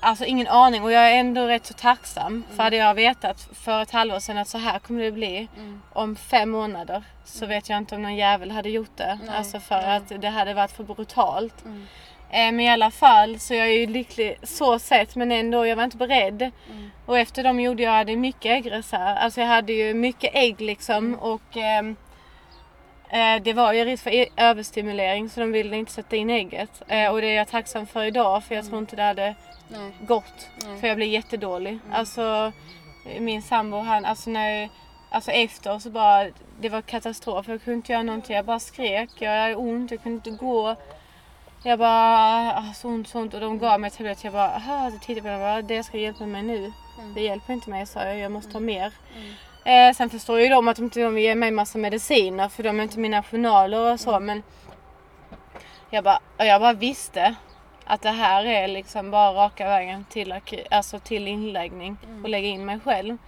[0.00, 2.26] alltså ingen aning och jag är ändå rätt så tacksam.
[2.26, 2.44] Mm.
[2.56, 5.82] För hade jag vetat för ett halvår sedan att så här kommer det bli mm.
[5.92, 9.18] om fem månader så vet jag inte om någon jävel hade gjort det.
[9.22, 9.36] Nej.
[9.36, 9.96] Alltså för Nej.
[9.96, 11.64] att det hade varit för brutalt.
[12.30, 15.76] Eh, men i alla fall så jag är ju lycklig så sett men ändå, jag
[15.76, 16.42] var inte beredd.
[16.42, 16.90] Mm.
[17.06, 19.16] Och efter dem gjorde jag hade mycket äggreserv.
[19.18, 21.18] Alltså jag hade ju mycket ägg liksom mm.
[21.18, 21.96] och ehm,
[23.08, 26.82] eh, det var ju risk för e- överstimulering så de ville inte sätta in ägget.
[26.88, 28.70] Eh, och det är jag tacksam för idag för jag mm.
[28.70, 29.34] tror inte det hade
[29.68, 29.92] Nej.
[30.00, 30.48] gått.
[30.66, 30.80] Nej.
[30.80, 31.72] För jag blev jättedålig.
[31.72, 31.92] Mm.
[31.92, 32.52] Alltså
[33.18, 34.68] min sambo han, alltså när
[35.14, 36.26] Alltså efter så bara,
[36.60, 37.48] det var katastrof.
[37.48, 38.36] Jag kunde inte göra någonting.
[38.36, 39.10] Jag bara skrek.
[39.18, 40.76] Jag hade ont, jag kunde inte gå.
[41.66, 43.34] Jag bara, ah, så ont, så ont.
[43.34, 44.24] Och de gav mig tablett.
[44.24, 45.40] Jag bara, aha, så tittade på dem.
[45.40, 46.72] Bara, det ska hjälpa mig nu.
[46.98, 47.14] Mm.
[47.14, 48.18] Det hjälper inte mig, sa jag.
[48.18, 48.66] Jag måste ta mm.
[48.66, 48.92] mer.
[49.16, 49.90] Mm.
[49.90, 52.48] Eh, sen förstår ju de att de inte vill ge mig massa mediciner.
[52.48, 54.10] För de är inte mina journaler och så.
[54.10, 54.26] Mm.
[54.26, 54.42] Men
[55.90, 57.34] jag bara, jag bara visste
[57.84, 60.34] att det här är liksom bara raka vägen till,
[60.70, 62.24] alltså till inläggning mm.
[62.24, 63.18] och lägga in mig själv.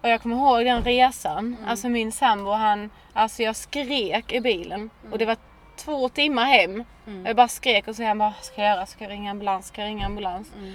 [0.00, 1.38] Och jag kommer ihåg den resan.
[1.38, 1.68] Mm.
[1.68, 4.90] Alltså min sambo han, alltså jag skrek i bilen.
[5.02, 5.12] Mm.
[5.12, 5.36] Och det var
[5.76, 6.84] två timmar hem.
[7.06, 7.26] Mm.
[7.26, 8.86] Jag bara skrek och så han bara, ska jag göra?
[8.86, 9.66] Ska jag ringa ambulans?
[9.66, 10.48] Ska jag ringa ambulans?
[10.58, 10.74] Mm.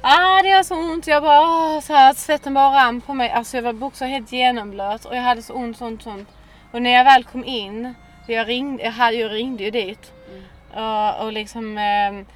[0.00, 1.06] Ah, det gör så ont.
[1.06, 3.30] Jag bara, åh, så här, svetten bara rann på mig.
[3.30, 6.28] Alltså jag var också helt genomblöt och jag hade så ont, så ont, så ont.
[6.72, 7.94] Och när jag väl kom in,
[8.26, 10.12] jag ringde, jag, hade, jag ringde ju dit.
[10.30, 10.84] Mm.
[10.84, 12.26] Och, och liksom, eh,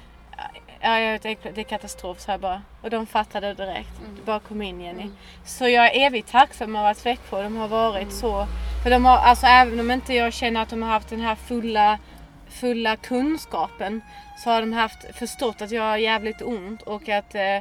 [0.81, 2.61] Ja, jag vet, det är katastrof, sa jag bara.
[2.81, 3.99] Och de fattade direkt.
[3.99, 4.17] Mm.
[4.25, 5.01] Bara kom in Jenny.
[5.01, 5.15] Mm.
[5.45, 8.47] Så jag är evigt tacksam över att Växjö, de har varit så.
[8.83, 11.35] För de har, alltså även om inte jag känner att de har haft den här
[11.35, 11.99] fulla,
[12.49, 14.01] fulla kunskapen.
[14.43, 17.55] Så har de haft, förstått att jag har jävligt ont och att eh,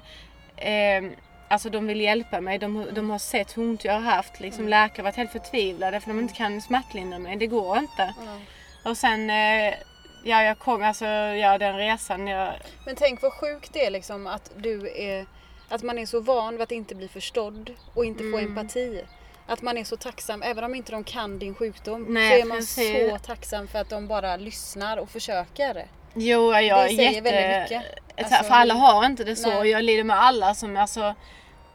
[0.68, 1.04] eh,
[1.50, 2.58] Alltså de vill hjälpa mig.
[2.58, 4.40] De, de har sett hur ont jag har haft.
[4.40, 7.36] Liksom, Läkare har varit helt förtvivlade för de inte kan smärtlindra mig.
[7.36, 8.02] Det går inte.
[8.22, 8.40] Mm.
[8.84, 9.74] Och sen, eh,
[10.24, 12.26] ja jag kom, alltså ja den resan.
[12.26, 12.52] Jag,
[12.86, 15.26] Men tänk vad sjukt det är liksom att du är
[15.68, 18.44] att man är så van vid att inte bli förstådd och inte få Mm.
[18.58, 19.04] empati.
[19.48, 22.48] Att man är så tacksam, även om inte de kan din sjukdom, Nej, så är
[22.48, 23.10] man precis.
[23.10, 25.86] så tacksam för att de bara lyssnar och försöker.
[26.14, 27.20] jo, jag är det säger jätte...
[27.20, 27.92] väldigt mycket.
[28.18, 29.48] Alltså, Alltså, för alla har inte det så.
[29.48, 29.70] nej.
[29.70, 31.14] Jag lider med alla som alltså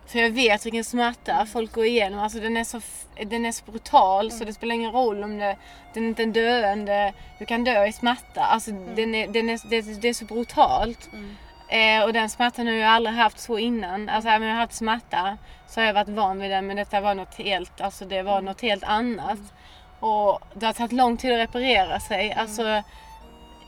[0.08, 2.20] för jag vet vilken smärta folk går igenom.
[2.20, 2.82] Alltså den är så,
[3.26, 5.58] den är så brutal så det spelar ingen roll om det,
[5.94, 7.14] den är inte en döende.
[7.40, 8.42] Du kan dö i smärta.
[8.42, 11.10] Alltså den är, den är, det, det är så brutalt.
[11.14, 11.36] Mm.
[11.74, 14.10] Eh, och den smärtan har jag aldrig haft så innan.
[14.10, 16.78] Alltså även om jag har haft smärta så har jag varit van vid den men
[16.78, 19.40] detta var något helt, alltså det var något helt annat.
[20.00, 22.34] Och det har tagit lång tid att reparera sig.
[22.34, 22.84] Alltså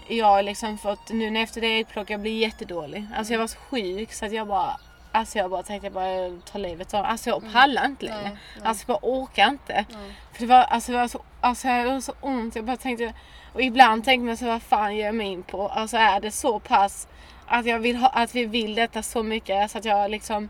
[0.08, 3.08] jag har liksom fått, nu när efter det äggplock, jag blir jättedålig.
[3.18, 4.78] Alltså jag var så sjuk så att jag bara
[5.12, 8.22] Alltså jag bara tänkte jag bara ta livet av Alltså jag pallar inte längre.
[8.22, 8.68] Nej, nej.
[8.68, 9.86] Alltså jag bara orkar inte.
[9.90, 10.16] Nej.
[10.34, 12.56] För det var, alltså, det var så, alltså jag hade så ont.
[12.56, 13.14] Jag bara tänkte,
[13.54, 15.68] och ibland tänker man så vad fan ger jag mig in på?
[15.68, 17.08] Alltså är det så pass
[17.48, 20.50] att jag vill ha, att vi vill detta så mycket så att jag liksom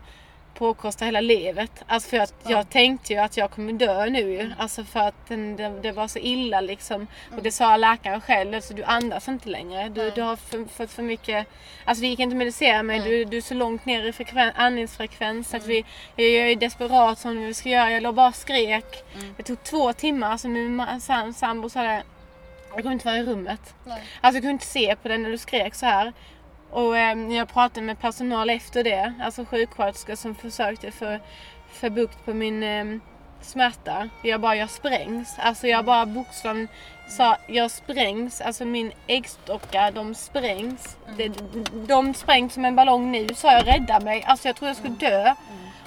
[0.58, 1.70] påkostar hela livet.
[1.86, 4.52] Alltså för att jag tänkte ju att jag kommer dö nu ju.
[4.58, 7.06] Alltså för att den, det, det var så illa liksom.
[7.36, 9.88] Och det sa läkaren själv, alltså du andas inte längre.
[9.88, 10.12] Du, Nej.
[10.14, 10.36] du har
[10.66, 11.46] fått för mycket,
[11.84, 12.98] alltså det gick inte att medicera mig.
[12.98, 13.08] Nej.
[13.08, 15.84] Du, du är så långt ner i frekven, andningsfrekvens att vi,
[16.16, 17.90] jag, jag är desperat som vi ska göra.
[17.90, 19.04] Jag låg bara och skrek.
[19.36, 22.02] Det tog två timmar, alltså min sam, sambo sa det.
[22.74, 23.74] Jag kunde inte vara i rummet.
[23.84, 24.02] Nej.
[24.20, 26.12] Alltså jag kunde inte se på den när du skrek så här.
[26.70, 31.18] Och eh, jag pratade med personal efter det, alltså sjuksköterskor som försökte få,
[31.72, 32.84] få bukt på min eh,
[33.40, 34.08] smärta.
[34.22, 35.34] Jag bara, jag sprängs.
[35.38, 36.68] Alltså jag bara bokstavligen
[37.08, 38.40] sa, jag sprängs.
[38.40, 40.96] Alltså min äggstockar, de sprängs.
[41.16, 41.28] De,
[41.86, 44.24] de sprängs som en ballong nu, sa jag, rädda mig.
[44.26, 45.34] Alltså jag trodde jag skulle dö.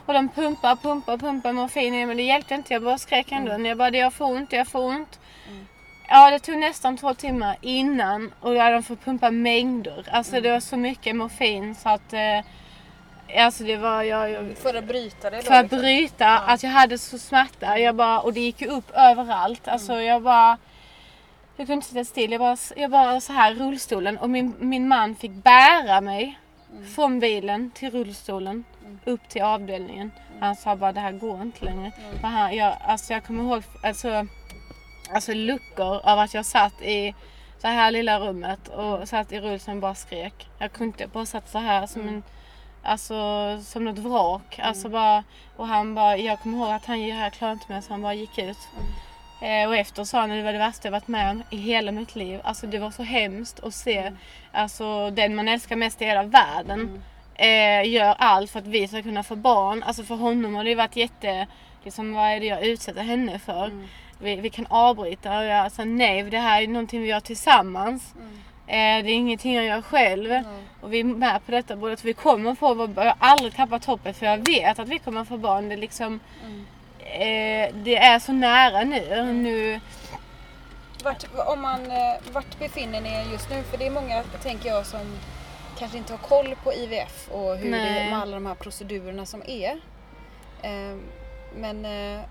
[0.06, 2.74] Och de pumpar, pumpar, pumpar morfin i mig, men det hjälpte inte.
[2.74, 3.68] Jag bara skrek ändå.
[3.68, 5.20] Jag bara, jag får ont, jag får ont.
[6.12, 10.06] Ja, det tog nästan två timmar innan och då hade de fått pumpa mängder.
[10.12, 12.14] Alltså det var så mycket morfin så att...
[12.14, 14.04] Eh, alltså det var...
[14.04, 15.44] Jag, jag, För att bryta det då?
[15.44, 15.80] för att liksom.
[15.80, 17.80] bryta, att jag hade så smärta.
[17.80, 19.68] Jag bara, och det gick ju upp överallt.
[19.68, 20.58] Alltså jag bara...
[21.58, 22.32] Jag kunde inte sitta still.
[22.32, 26.40] Jag bara, jag bara så här rullstolen och min, min man fick bära mig
[26.96, 28.64] från bilen till rullstolen
[29.06, 30.12] upp till avdelningen.
[30.40, 31.92] Han sa bara det här går inte längre.
[32.22, 34.28] För han, jag, alltså jag kommer ihåg alltså,
[35.14, 37.16] alltså luckor av att jag satt i
[37.58, 40.48] så här lilla rummet och satt i rullstolen och bara skrek.
[40.60, 42.24] Jag kunde inte, jag bara satt så här som en
[42.84, 44.60] Alltså som något vrak.
[44.60, 45.24] Alltså bara,
[45.56, 48.02] och han bara, jag kommer ihåg att han det här klarar inte mer så han
[48.02, 48.58] bara gick ut.
[49.42, 51.92] Eh, och efter sa han det var det värsta jag varit med om i hela
[51.92, 52.40] mitt liv.
[52.44, 54.12] Alltså det var så hemskt att se
[54.52, 57.04] alltså, den man älskar mest i hela världen
[57.36, 59.84] eh, gör allt för att vi ska kunna få barn.
[59.84, 61.48] Alltså för honom har det varit jätte,
[61.84, 63.72] liksom vad är det jag utsätter henne för?
[64.22, 68.14] Vi, vi kan avbryta och jag sa nej, det här är någonting vi gör tillsammans.
[68.68, 70.44] Eh, det är ingenting jag gör själv.
[70.82, 71.96] Och vi är med på detta båda.
[72.04, 75.26] Vi kommer få vår Jag har aldrig tappat hoppet för jag vet att vi kommer
[75.26, 75.70] få barn.
[75.70, 76.20] Det, är liksom,
[77.00, 79.34] eh, det är så nära nu.
[79.34, 79.80] nu
[81.04, 83.64] Vart, om man, eh, vart befinner ni er just nu?
[83.64, 85.18] För det är många, tänker jag, som
[85.78, 88.10] kanske inte har koll på IVF och hur det Nej.
[88.10, 89.80] med alla de här procedurerna som är.
[90.62, 90.98] Eh,
[91.56, 92.22] Men eh,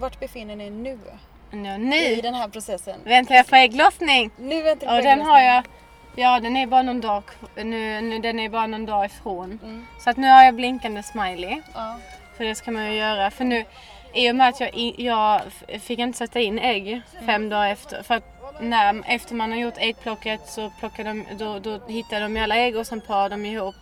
[0.00, 0.98] vart befinner ni er nu
[1.50, 3.00] ja, i nu den här processen?
[3.04, 4.30] väntar jag på ägglossning.
[4.38, 5.64] Nu väntar Och på den har jag,
[6.16, 7.22] ja den är bara någon dag,
[7.56, 9.58] nu, nu, den är bara någon dag ifrån.
[9.62, 9.86] Mm.
[10.04, 11.60] Så att nu har jag blinkande smiley.
[11.74, 11.98] Ja.
[12.36, 13.30] För det ska man ju göra.
[13.30, 13.64] För nu,
[14.14, 15.40] i och med att jag, i- jag
[15.80, 18.02] fick inte sätta in ägg fem dagar efter.
[18.02, 18.24] För att
[18.60, 22.76] när, efter man har gjort äggplocket så plockar de, då, då hittar de alla ägg
[22.76, 23.74] och sen parar de ihop.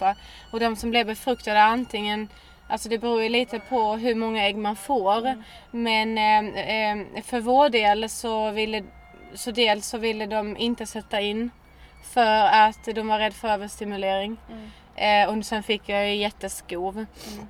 [0.53, 2.29] Och de som blir befruktade antingen
[2.69, 5.43] Alltså det beror ju lite på hur många ägg man får.
[5.71, 8.83] Men eh, eh, för vår del så ville,
[9.35, 11.51] så dels så ville de inte sätta in.
[12.03, 14.37] För att de var rädda för överstimulering.
[14.97, 17.07] Eh, och sen fick jag ju jätteskov.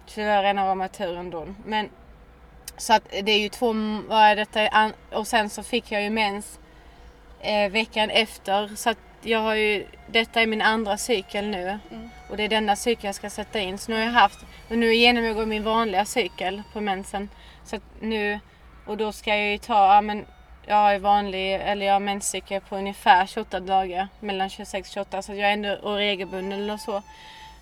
[0.07, 1.47] Så det var rena rama turen då.
[1.64, 1.89] Men
[2.77, 3.73] så att det är ju två,
[4.09, 6.59] vad är detta, och sen så fick jag ju mens
[7.41, 8.77] eh, veckan efter.
[8.77, 11.79] Så att jag har ju, detta är min andra cykel nu.
[12.31, 13.79] Och det är denna cykel jag ska sätta in.
[13.79, 17.29] Så nu har jag haft, och nu genomgår jag min vanliga cykel på mensen.
[17.64, 18.41] Så att nu,
[18.87, 20.26] och då ska jag ju ta, ja men
[20.66, 24.09] jag har vanlig, eller jag har menscykel på ungefär 28 dagar.
[24.20, 27.03] Mellan 26 och 28 så jag är ändå regelbunden och så.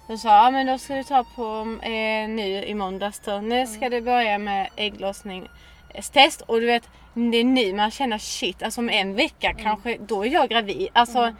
[0.08, 3.40] Då sa ja men då ska du ta på eh, nu i måndags då.
[3.40, 8.62] Nu ska du börja med ägglossningstest och du vet det är nu man känner shit,
[8.62, 9.62] alltså om en vecka mm.
[9.62, 10.88] kanske, då är jag gravid.
[10.92, 11.34] Alltså mm.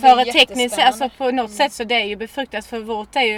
[0.00, 1.48] för tekniskt alltså på något mm.
[1.48, 3.36] sätt så det är ju befruktat för vårt är ju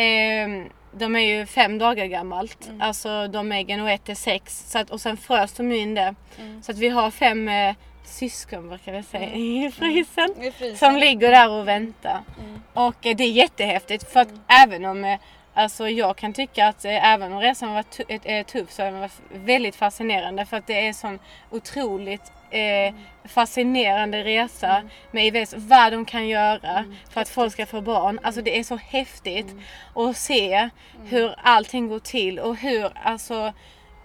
[0.00, 2.66] eh, de är ju fem dagar gammalt.
[2.66, 2.80] Mm.
[2.80, 4.70] Alltså de äggen och ett är sex.
[4.70, 6.14] Så att, och sen frös de in det.
[6.38, 6.62] Mm.
[6.62, 9.40] Så att vi har fem eh, syskon brukar vi säga mm.
[9.40, 10.76] i, frysen, i frysen.
[10.76, 12.22] Som ligger där och väntar.
[12.38, 12.62] Mm.
[12.72, 14.40] Och eh, det är jättehäftigt för att mm.
[14.48, 15.18] även om eh,
[15.58, 19.00] Alltså jag kan tycka att eh, även om resan var eh, tuff så har den
[19.00, 21.18] varit väldigt fascinerande för att det är sån
[21.50, 22.94] otroligt eh,
[23.24, 24.88] fascinerande resa mm.
[25.10, 25.54] med IVS.
[25.56, 26.94] Vad de kan göra mm.
[27.10, 28.20] för att folk ska få barn.
[28.22, 29.62] Alltså det är så häftigt mm.
[29.94, 30.70] att se mm.
[31.04, 33.52] hur allting går till och hur alltså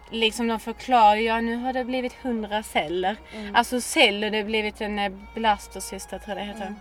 [0.10, 3.16] liksom de förklarar, ja nu har det blivit hundra celler.
[3.36, 3.56] Mm.
[3.56, 6.68] Alltså celler, det har blivit en eh, blastocysta tror jag det heter.
[6.68, 6.80] Mm.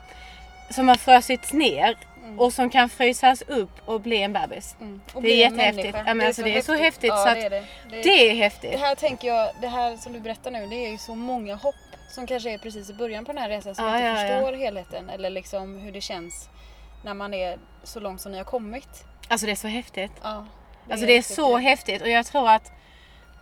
[0.71, 2.41] Som har frösits ner Mm.
[2.41, 4.77] Och som kan frysas upp och bli en bebis.
[4.81, 5.01] Mm.
[5.21, 5.97] Det är jättehäftigt.
[5.99, 7.64] Ja, men det, är alltså, det är så häftigt ja, så att det är, det.
[7.91, 8.73] Det, är, det är häftigt.
[8.73, 11.55] Det här tänker jag, det här som du berättar nu, det är ju så många
[11.55, 11.75] hopp
[12.11, 14.53] som kanske är precis i början på den här resan som ja, inte ja, förstår
[14.53, 16.49] helheten eller liksom hur det känns
[17.05, 19.05] när man är så långt som ni har kommit.
[19.29, 20.12] Alltså det är så häftigt.
[20.23, 20.47] Ja,
[20.87, 22.73] det alltså är det är så häftigt och jag tror att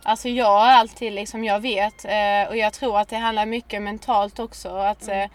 [0.03, 3.81] Alltså jag har alltid liksom, jag vet eh, och jag tror att det handlar mycket
[3.81, 4.69] mentalt också.
[4.69, 5.19] Att mm.
[5.19, 5.29] Eh,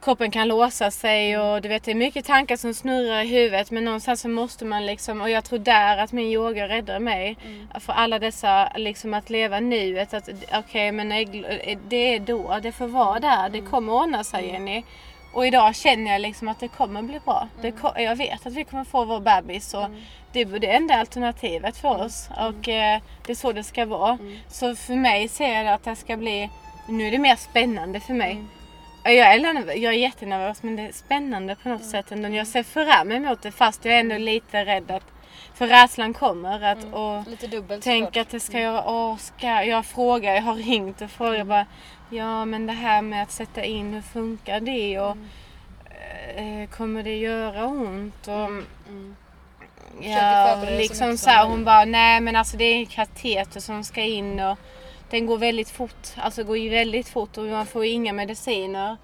[0.00, 3.70] kroppen kan låsa sig och du vet det är mycket tankar som snurrar i huvudet
[3.70, 7.36] men någonstans så måste man liksom och jag tror där att min yoga räddar mig.
[7.44, 7.68] Mm.
[7.80, 10.14] För alla dessa liksom att leva nuet.
[10.14, 11.08] Att okej okay, men
[11.88, 13.48] det är då, det får vara där.
[13.48, 13.70] Det mm.
[13.70, 14.54] kommer ordna sig mm.
[14.54, 14.84] Jenny.
[15.32, 17.48] Och idag känner jag liksom att det kommer bli bra.
[17.60, 17.74] Mm.
[17.94, 20.00] Det, jag vet att vi kommer få vår bebis och mm.
[20.32, 22.06] det är det enda alternativet för mm.
[22.06, 22.28] oss.
[22.36, 24.18] Och eh, det är så det ska vara.
[24.48, 26.50] Så för mig ser jag att det ska bli,
[26.88, 28.44] nu är det mer spännande för mig.
[29.12, 31.90] Jag är, jag är jättenervös men det är spännande på något mm.
[31.90, 32.28] sätt ändå.
[32.28, 35.04] Jag ser fram emot det fast jag är ändå lite rädd att
[35.54, 36.94] för rädslan kommer att mm.
[36.94, 41.00] och lite dubbelt tänk att det ska jag, åh, ska jag frågar, jag har ringt
[41.00, 41.48] och frågat mm.
[41.48, 41.66] bara
[42.10, 45.16] Ja men det här med att sätta in, hur funkar det och
[46.36, 46.62] mm.
[46.62, 48.28] eh, kommer det göra ont?
[48.28, 48.66] Och, mm.
[48.88, 49.16] mm.
[50.00, 53.84] Ja, liksom så, så här, hon bara nej men alltså det är en kateter som
[53.84, 54.58] ska in och
[55.10, 58.96] den går väldigt fort, alltså går ju väldigt fort och man får inga mediciner.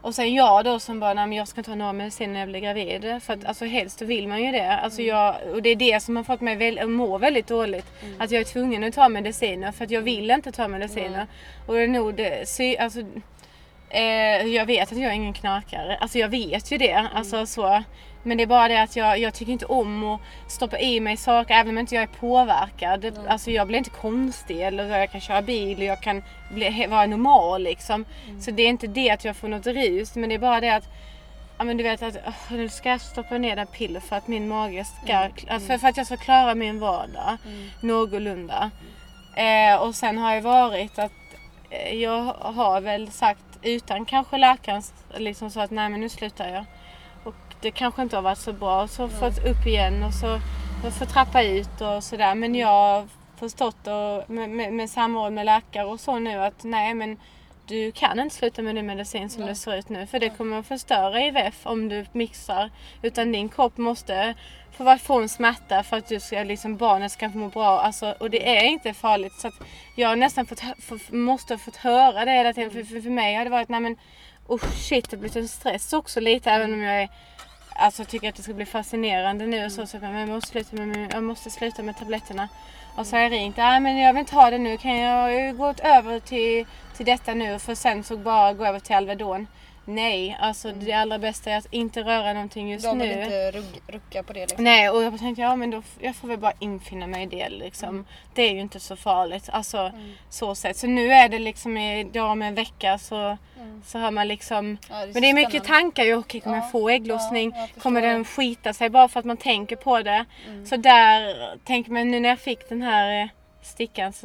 [0.00, 2.40] Och sen jag då som bara, nej men jag ska inte ha några mediciner när
[2.40, 3.22] jag blir gravid.
[3.22, 4.72] För att alltså helst vill man ju det.
[4.72, 5.16] Alltså mm.
[5.16, 7.86] jag, och det är det som har fått mig väl, att må väldigt dåligt.
[8.02, 8.20] Mm.
[8.20, 11.08] Att jag är tvungen att ta mediciner för att jag vill inte ta mediciner.
[11.08, 11.26] Mm.
[11.66, 13.00] Och det är nog det, sy, alltså,
[13.90, 15.96] eh, jag vet att jag är ingen knarkare.
[16.00, 16.90] Alltså jag vet ju det.
[16.90, 17.12] Mm.
[17.14, 17.82] Alltså så.
[18.28, 21.16] Men det är bara det att jag, jag tycker inte om att stoppa i mig
[21.16, 23.04] saker även om inte jag är påverkad.
[23.04, 23.22] Mm.
[23.28, 27.06] Alltså jag blir inte konstig eller jag kan köra bil och jag kan bli, vara
[27.06, 28.04] normal liksom.
[28.28, 28.40] Mm.
[28.40, 30.74] Så det är inte det att jag får något rus men det är bara det
[30.74, 30.84] att
[31.58, 34.28] Ja men du vet att oh, nu ska jag stoppa ner den piller för att
[34.28, 35.32] min mage ska, mm.
[35.48, 37.70] alltså för, för, att jag ska klara min vardag mm.
[37.80, 38.70] någorlunda.
[39.36, 41.12] Eh, och sen har jag varit att
[41.70, 44.82] eh, jag har väl sagt utan kanske läkaren
[45.16, 46.64] liksom så att nej men nu slutar jag
[47.60, 48.88] det kanske inte har varit så bra.
[48.88, 49.16] Så mm.
[49.16, 50.40] fått upp igen och så
[50.98, 52.34] fått trappa ut och sådär.
[52.34, 56.64] Men jag har förstått och med, med, med samråd med läkare och så nu att
[56.64, 57.16] nej men
[57.66, 59.48] du kan inte sluta med din medicin som Nej.
[59.48, 62.70] det ser ut nu för det kommer att förstöra IVF om du mixar.
[63.02, 64.34] Utan din kropp måste
[64.72, 67.80] få få en smärta för att du ska, liksom, barnet ska må bra.
[67.80, 69.32] Alltså, och det är inte farligt.
[69.40, 69.50] Så
[69.96, 72.70] jag har nästan fått, för, måste ha fått höra det hela tiden.
[72.70, 73.96] För, för, för mig har det varit, nej men
[74.46, 77.08] oh shit det har blivit en stress också lite även om jag är
[77.78, 79.86] alltså, tycker att det ska bli fascinerande nu och så.
[79.86, 82.48] så men jag, måste sluta med, jag måste sluta med tabletterna.
[82.96, 83.56] Och så har jag ringt.
[83.56, 84.76] Nej men jag vill inte ha det nu.
[84.76, 86.66] Kan jag gå över till,
[86.96, 87.58] till detta nu?
[87.58, 89.46] För sen så bara gå över till Alvedon.
[89.90, 90.84] Nej, alltså mm.
[90.84, 93.04] det allra bästa är att inte röra någonting just De nu.
[93.04, 94.64] De vill inte rugg, rucka på det liksom.
[94.64, 97.48] Nej, och jag tänkte ja men då jag får väl bara infinna mig i det
[97.48, 97.88] liksom.
[97.88, 98.06] Mm.
[98.34, 99.48] Det är ju inte så farligt.
[99.52, 100.12] Alltså mm.
[100.30, 100.76] så sett.
[100.76, 103.82] Så nu är det liksom idag om en vecka så, mm.
[103.86, 104.78] så har man liksom.
[104.90, 106.14] Ja, det men det är mycket tankar ju.
[106.14, 107.52] Okej, kommer ja, jag få ägglossning?
[107.56, 110.24] Ja, kommer den skita sig bara för att man tänker på det?
[110.46, 110.66] Mm.
[110.66, 111.34] Så där
[111.64, 113.28] tänker man nu när jag fick den här
[113.62, 114.24] stickans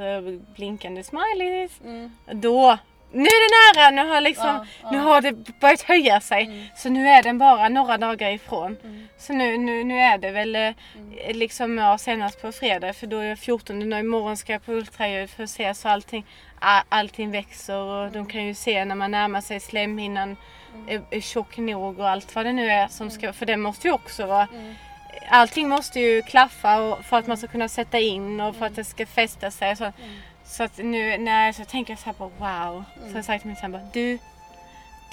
[0.55, 1.71] blinkande smileys.
[1.83, 2.11] Mm.
[2.31, 2.77] Då
[3.13, 4.91] nu är det nära, nu har, liksom, ja, ja.
[4.91, 6.43] Nu har det börjat höja sig.
[6.43, 6.65] Mm.
[6.75, 8.77] Så nu är den bara några dagar ifrån.
[8.83, 9.07] Mm.
[9.17, 10.75] Så nu, nu, nu är det väl eh, mm.
[11.33, 14.71] liksom ja, senast på fredag för då är jag 14 nu imorgon ska jag på
[14.71, 16.25] ultraljud för att se så allting,
[16.89, 20.37] allting växer och de kan ju se när man närmar sig slemhinnan
[20.73, 20.87] mm.
[20.87, 23.87] är, är tjock nog och allt vad det nu är som ska, för det måste
[23.87, 24.75] ju också vara mm.
[25.29, 28.83] Allting måste ju klaffa för att man ska kunna sätta in och för att det
[28.83, 29.75] ska fästa sig.
[29.75, 29.91] Så,
[30.53, 32.83] Så att nu när jag så tänker jag så här på wow.
[33.01, 34.17] Så har jag sagt till min sambo, du,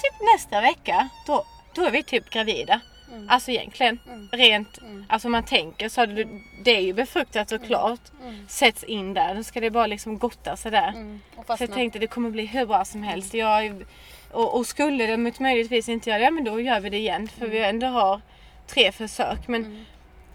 [0.01, 2.79] typ nästa vecka, då, då är vi typ gravida.
[3.11, 3.29] Mm.
[3.29, 4.29] Alltså egentligen, Mm.
[4.31, 5.05] rent, Mm.
[5.09, 6.27] alltså man tänker så det,
[6.63, 7.99] det är ju befruktat såklart.
[8.23, 8.45] Mm.
[8.49, 10.87] Sätts in där, då ska det bara liksom gotta sig där.
[10.89, 11.19] Mm.
[11.35, 13.33] Så jag tänkte det kommer bli hur bra som helst.
[13.33, 13.85] Jag,
[14.31, 17.27] och, och skulle det möjligtvis inte göra det, ja men då gör vi det igen.
[17.27, 18.21] För vi ändå har
[18.67, 19.47] tre försök.
[19.47, 19.85] Men Mm.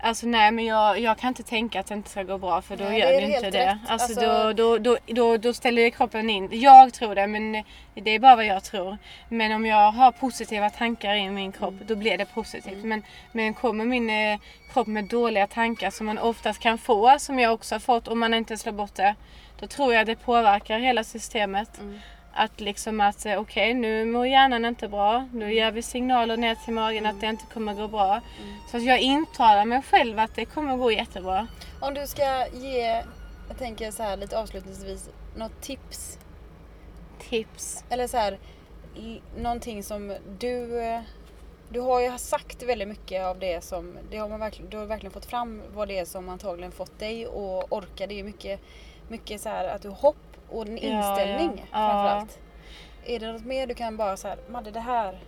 [0.01, 2.77] Alltså nej, men jag, jag kan inte tänka att det inte ska gå bra för
[2.77, 3.79] då Nej, gör det det inte det.
[3.89, 6.49] Alltså, Alltså- Då, då, då, då, då ställer kroppen in.
[6.53, 7.53] Jag tror det, men
[7.95, 8.99] det är bara vad jag tror.
[9.29, 11.87] Men om jag har positiva tankar i min kropp, Mm.
[11.87, 12.85] då blir det positivt.
[12.85, 14.39] Men, men kommer min eh,
[14.73, 18.19] kropp med dåliga tankar som man oftast kan få, som jag också har fått om
[18.21, 19.15] man inte slår bort det,
[19.61, 21.79] då tror jag det påverkar hela systemet.
[21.81, 22.01] Mm.
[22.37, 25.29] Att liksom att eh, okej nu mår hjärnan inte bra.
[25.33, 28.11] Nu ger vi signaler ner till magen att det inte kommer gå bra.
[28.13, 28.57] Mm.
[28.71, 31.47] Så att jag intalar mig själv att det kommer gå jättebra.
[31.81, 33.03] Om du ska ge,
[33.49, 36.19] jag tänker så här lite avslutningsvis, något tips
[37.31, 37.85] Tips.
[37.89, 38.39] Eller så här,
[39.37, 40.81] någonting som du...
[40.81, 41.01] eh,
[41.71, 43.99] Du har ju sagt väldigt mycket av det som...
[44.11, 46.99] Det har man verkligen, du har verkligen fått fram vad det är som antagligen fått
[46.99, 48.07] dig att orka.
[48.07, 48.61] Det är mycket,
[49.09, 51.79] mycket så här att du hopp och en Ja, inställning ja.
[51.79, 52.39] framförallt.
[53.07, 55.19] Är det något mer du kan bara här, Madde det här...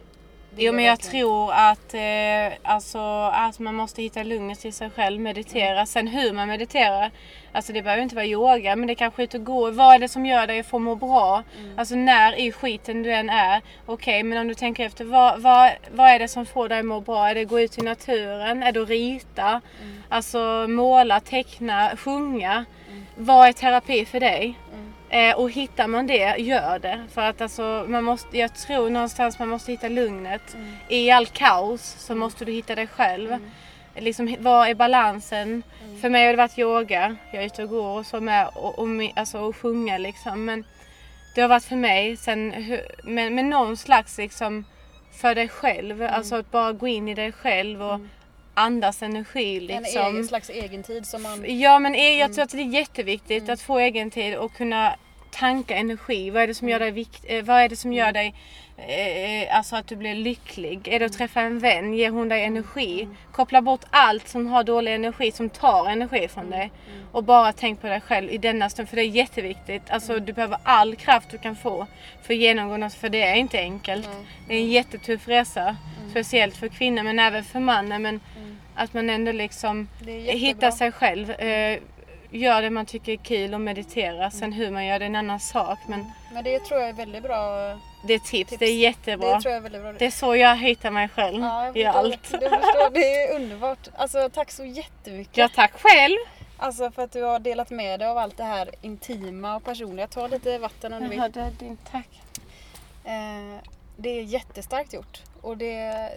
[0.57, 2.99] Jo men jag verkligen." tror att, eh, alltså,
[3.33, 5.87] att man måste hitta lugnet i sig själv, meditera.
[5.87, 7.11] Sen hur man mediterar,
[7.53, 9.71] alltså det behöver inte vara yoga men det kanske är ut och gå.
[9.71, 11.43] Vad är det som gör dig att få må bra?
[11.77, 13.63] Alltså när i skiten du än är.
[13.87, 16.85] Okej men om du tänker efter, vad, vad, vad är det som får dig att
[16.87, 17.29] må bra?
[17.29, 18.63] Är det att gå ut i naturen?
[18.63, 19.61] Är det att rita?
[20.09, 22.65] Alltså måla, teckna, sjunga?
[23.17, 24.59] Vad är terapi för dig?
[25.11, 27.07] Eh, och hittar man det, gör det.
[27.15, 30.57] För att alltså, man måste, jag tror någonstans man måste hitta lugnet.
[30.89, 33.37] I all kaos så måste du hitta dig själv.
[33.97, 35.63] Liksom, vad är balansen?
[36.01, 37.17] För mig har det varit yoga.
[37.33, 40.45] Jag är ute och går och så med och, och, alltså, och sjunga liksom.
[40.45, 40.65] Men
[41.35, 42.17] det har varit för mig.
[42.17, 42.55] Sen,
[43.05, 44.65] men, men någon slags liksom
[45.13, 46.03] för dig själv.
[46.03, 48.01] Alltså att bara gå in i dig själv och
[48.59, 50.15] andas energi En liksom.
[50.15, 51.61] egen slags egen tid som man...
[51.61, 54.95] Ja men e- jag tror att det är jätteviktigt att få egen tid och kunna
[55.31, 56.31] tanka energi.
[56.31, 58.35] Vad är det som gör dig, vikt, eh, vad är det som gör dig
[58.77, 60.89] eh, alltså att du blir lycklig?
[60.89, 61.95] Är det att träffa en vän?
[61.95, 63.09] Ger hon dig energi?
[63.33, 66.71] Koppla bort allt som har dålig energi, som tar energi från dig.
[67.13, 69.91] Och bara tänk på dig själv i denna stund, för det är jätteviktigt.
[69.91, 71.87] Alltså du behöver all kraft du kan få
[72.23, 74.09] för att genomgå något, för det är inte enkelt.
[74.49, 75.77] Det är en jättetuff resa.
[76.11, 78.03] Speciellt för kvinnor men även för mannen.
[78.03, 78.21] Men
[78.75, 80.39] att man ändå liksom Det är jättebra.
[80.39, 81.31] hitta sig själv.
[82.31, 84.31] Gör det man tycker är kul och meditera.
[84.31, 85.79] Sen hur man gör det är en annan sak.
[85.87, 87.41] Men Men det tror jag är väldigt bra.
[88.05, 88.59] det är tips, Tips.
[88.59, 89.35] det är jättebra.
[89.35, 89.93] Det tror jag är väldigt bra.
[89.93, 92.29] Det är så jag hittar mig själv Ja, i allt.
[92.33, 93.89] Jag förstår, det är underbart.
[93.97, 95.37] Alltså tack så jättemycket.
[95.37, 96.17] Ja, tack själv!
[96.61, 100.07] Alltså för att du har delat med dig av allt det här intima och personliga.
[100.07, 101.19] Ta lite vatten om du vill.
[101.19, 102.09] Det är din tack.
[103.05, 103.59] Eh,
[103.97, 105.23] det är jättestarkt gjort.
[105.43, 106.11] Och det är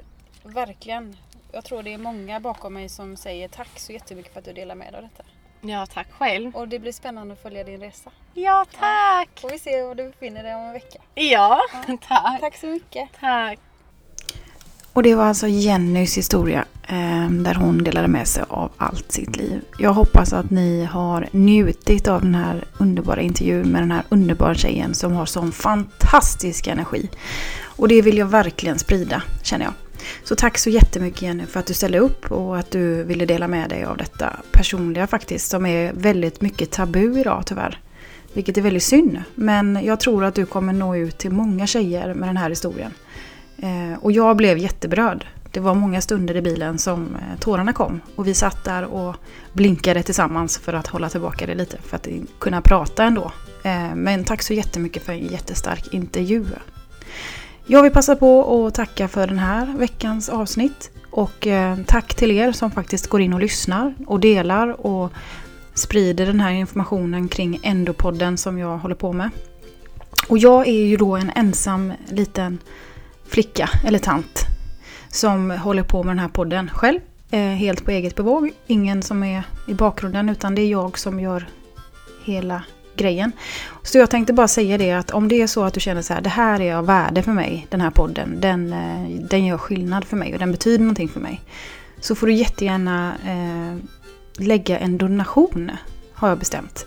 [0.44, 1.18] verkligen,
[1.52, 4.54] jag tror det är många bakom mig som säger tack så jättemycket för att du
[4.54, 5.24] delar med dig av detta.
[5.62, 6.56] Ja, tack själv.
[6.56, 8.10] Och det blir spännande att följa din resa.
[8.34, 9.30] Ja, tack!
[9.42, 11.00] Får vi se var du befinner dig om en vecka.
[11.16, 11.62] Ja,
[12.08, 12.40] tack.
[12.40, 13.10] Tack så mycket.
[13.20, 13.60] Tack.
[14.94, 19.36] Och det var alltså Jennys historia eh, där hon delade med sig av allt sitt
[19.38, 19.62] liv.
[19.78, 24.56] Jag hoppas att ni har njutit av den här underbara intervjun med den här underbara
[24.56, 27.10] tjejen som har sån fantastisk energi.
[27.64, 29.74] Och det vill jag verkligen sprida, känner jag.
[30.24, 33.48] Så tack så jättemycket Jenny för att du ställde upp och att du ville dela
[33.48, 37.80] med dig av detta personliga faktiskt, som är väldigt mycket tabu idag tyvärr.
[38.34, 42.14] Vilket är väldigt synd, men jag tror att du kommer nå ut till många tjejer
[42.14, 42.92] med den här historien.
[43.58, 45.26] Eh, och jag blev jätteberörd.
[45.52, 48.02] Det var många stunder i bilen som eh, tårarna kom.
[48.16, 49.16] Och vi satt där och
[49.54, 51.78] blinkade tillsammans för att hålla tillbaka det lite.
[51.78, 52.08] För att
[52.40, 53.32] kunna prata ändå.
[53.64, 56.46] Eh, men tack så jättemycket för en jättestark intervju.
[57.66, 60.92] Jag vill passa på att tacka för den här veckans avsnitt.
[61.12, 65.12] Och eh, tack till er som faktiskt går in och lyssnar och delar och
[65.74, 69.30] sprider den här informationen kring Endopodden som jag håller på med.
[70.28, 72.60] Och jag är ju då en ensam liten
[73.28, 74.46] flicka eller tant
[75.10, 77.00] som håller på med den här podden själv.
[77.32, 78.52] Eh, helt på eget bevåg.
[78.68, 81.48] Ingen som är i bakgrunden utan det är jag som gör
[82.26, 82.64] hela
[83.02, 83.32] grejen.
[83.84, 86.14] Så jag tänkte bara säga det att om det är så att du känner så
[86.14, 89.58] här, det här är av värde för mig, den här podden, den, eh, den gör
[89.58, 91.42] skillnad för mig och den betyder någonting för mig.
[92.00, 93.78] Så får du jättegärna eh,
[94.46, 95.72] lägga en donation,
[96.14, 96.86] har jag bestämt.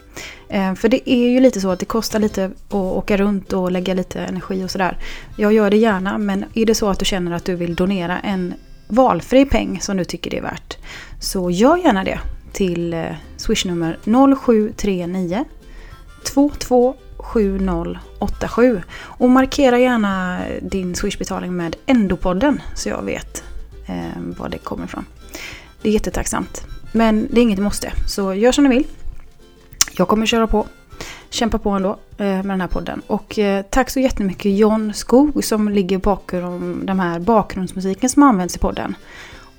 [0.48, 3.72] Eh, för det är ju lite så att det kostar lite att åka runt och
[3.72, 4.98] lägga lite energi och sådär.
[5.36, 8.18] Jag gör det gärna, men är det så att du känner att du vill donera
[8.18, 8.54] en
[8.88, 10.76] valfri peng som du tycker det är värt,
[11.20, 12.20] så gör gärna det
[12.52, 13.04] till eh,
[13.36, 15.44] swishnummer 0739
[16.24, 23.44] 227087 och markera gärna din swishbetalning med Endopodden så jag vet
[23.86, 25.04] eh, var det kommer ifrån.
[25.82, 26.64] Det är jättetacksamt.
[26.92, 28.86] Men det är inget måste, så gör som ni vill.
[29.96, 30.66] Jag kommer köra på
[31.34, 33.02] kämpa på ändå eh, med den här podden.
[33.06, 38.56] Och eh, tack så jättemycket John Skog som ligger bakom den här bakgrundsmusiken som används
[38.56, 38.94] i podden.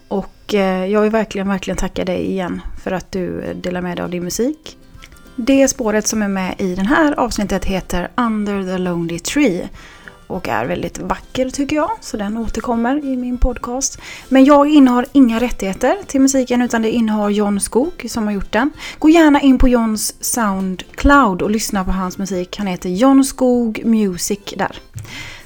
[0.07, 3.97] Och eh, jag vill verkligen, verkligen tacka dig igen för att du eh, delar med
[3.97, 4.77] dig av din musik.
[5.35, 9.69] Det spåret som är med i den här avsnittet heter Under the Lonely Tree
[10.27, 14.01] och är väldigt vacker tycker jag, så den återkommer i min podcast.
[14.29, 18.51] Men jag innehar inga rättigheter till musiken utan det innehar John Skog som har gjort
[18.51, 18.71] den.
[18.99, 22.57] Gå gärna in på Johns Soundcloud och lyssna på hans musik.
[22.57, 24.77] Han heter John Skog Music där.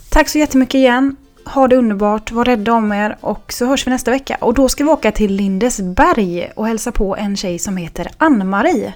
[0.09, 1.15] Tack så jättemycket igen.
[1.45, 4.37] Ha det underbart, var rädda om er och så hörs vi nästa vecka.
[4.41, 8.93] Och då ska vi åka till Lindesberg och hälsa på en tjej som heter Ann-Marie.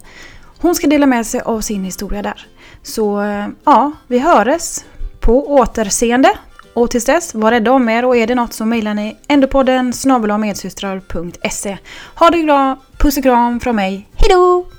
[0.63, 2.47] Hon ska dela med sig av sin historia där.
[2.83, 4.79] Så eh, ja, vi hörs
[5.19, 6.29] på återseende.
[6.73, 9.93] Och tills dess, var rädda om er och är det något så mejlar ni endopodden
[10.39, 11.77] medsystrar.se.
[12.15, 14.72] Ha det bra, puss och kram från mig, hejdå!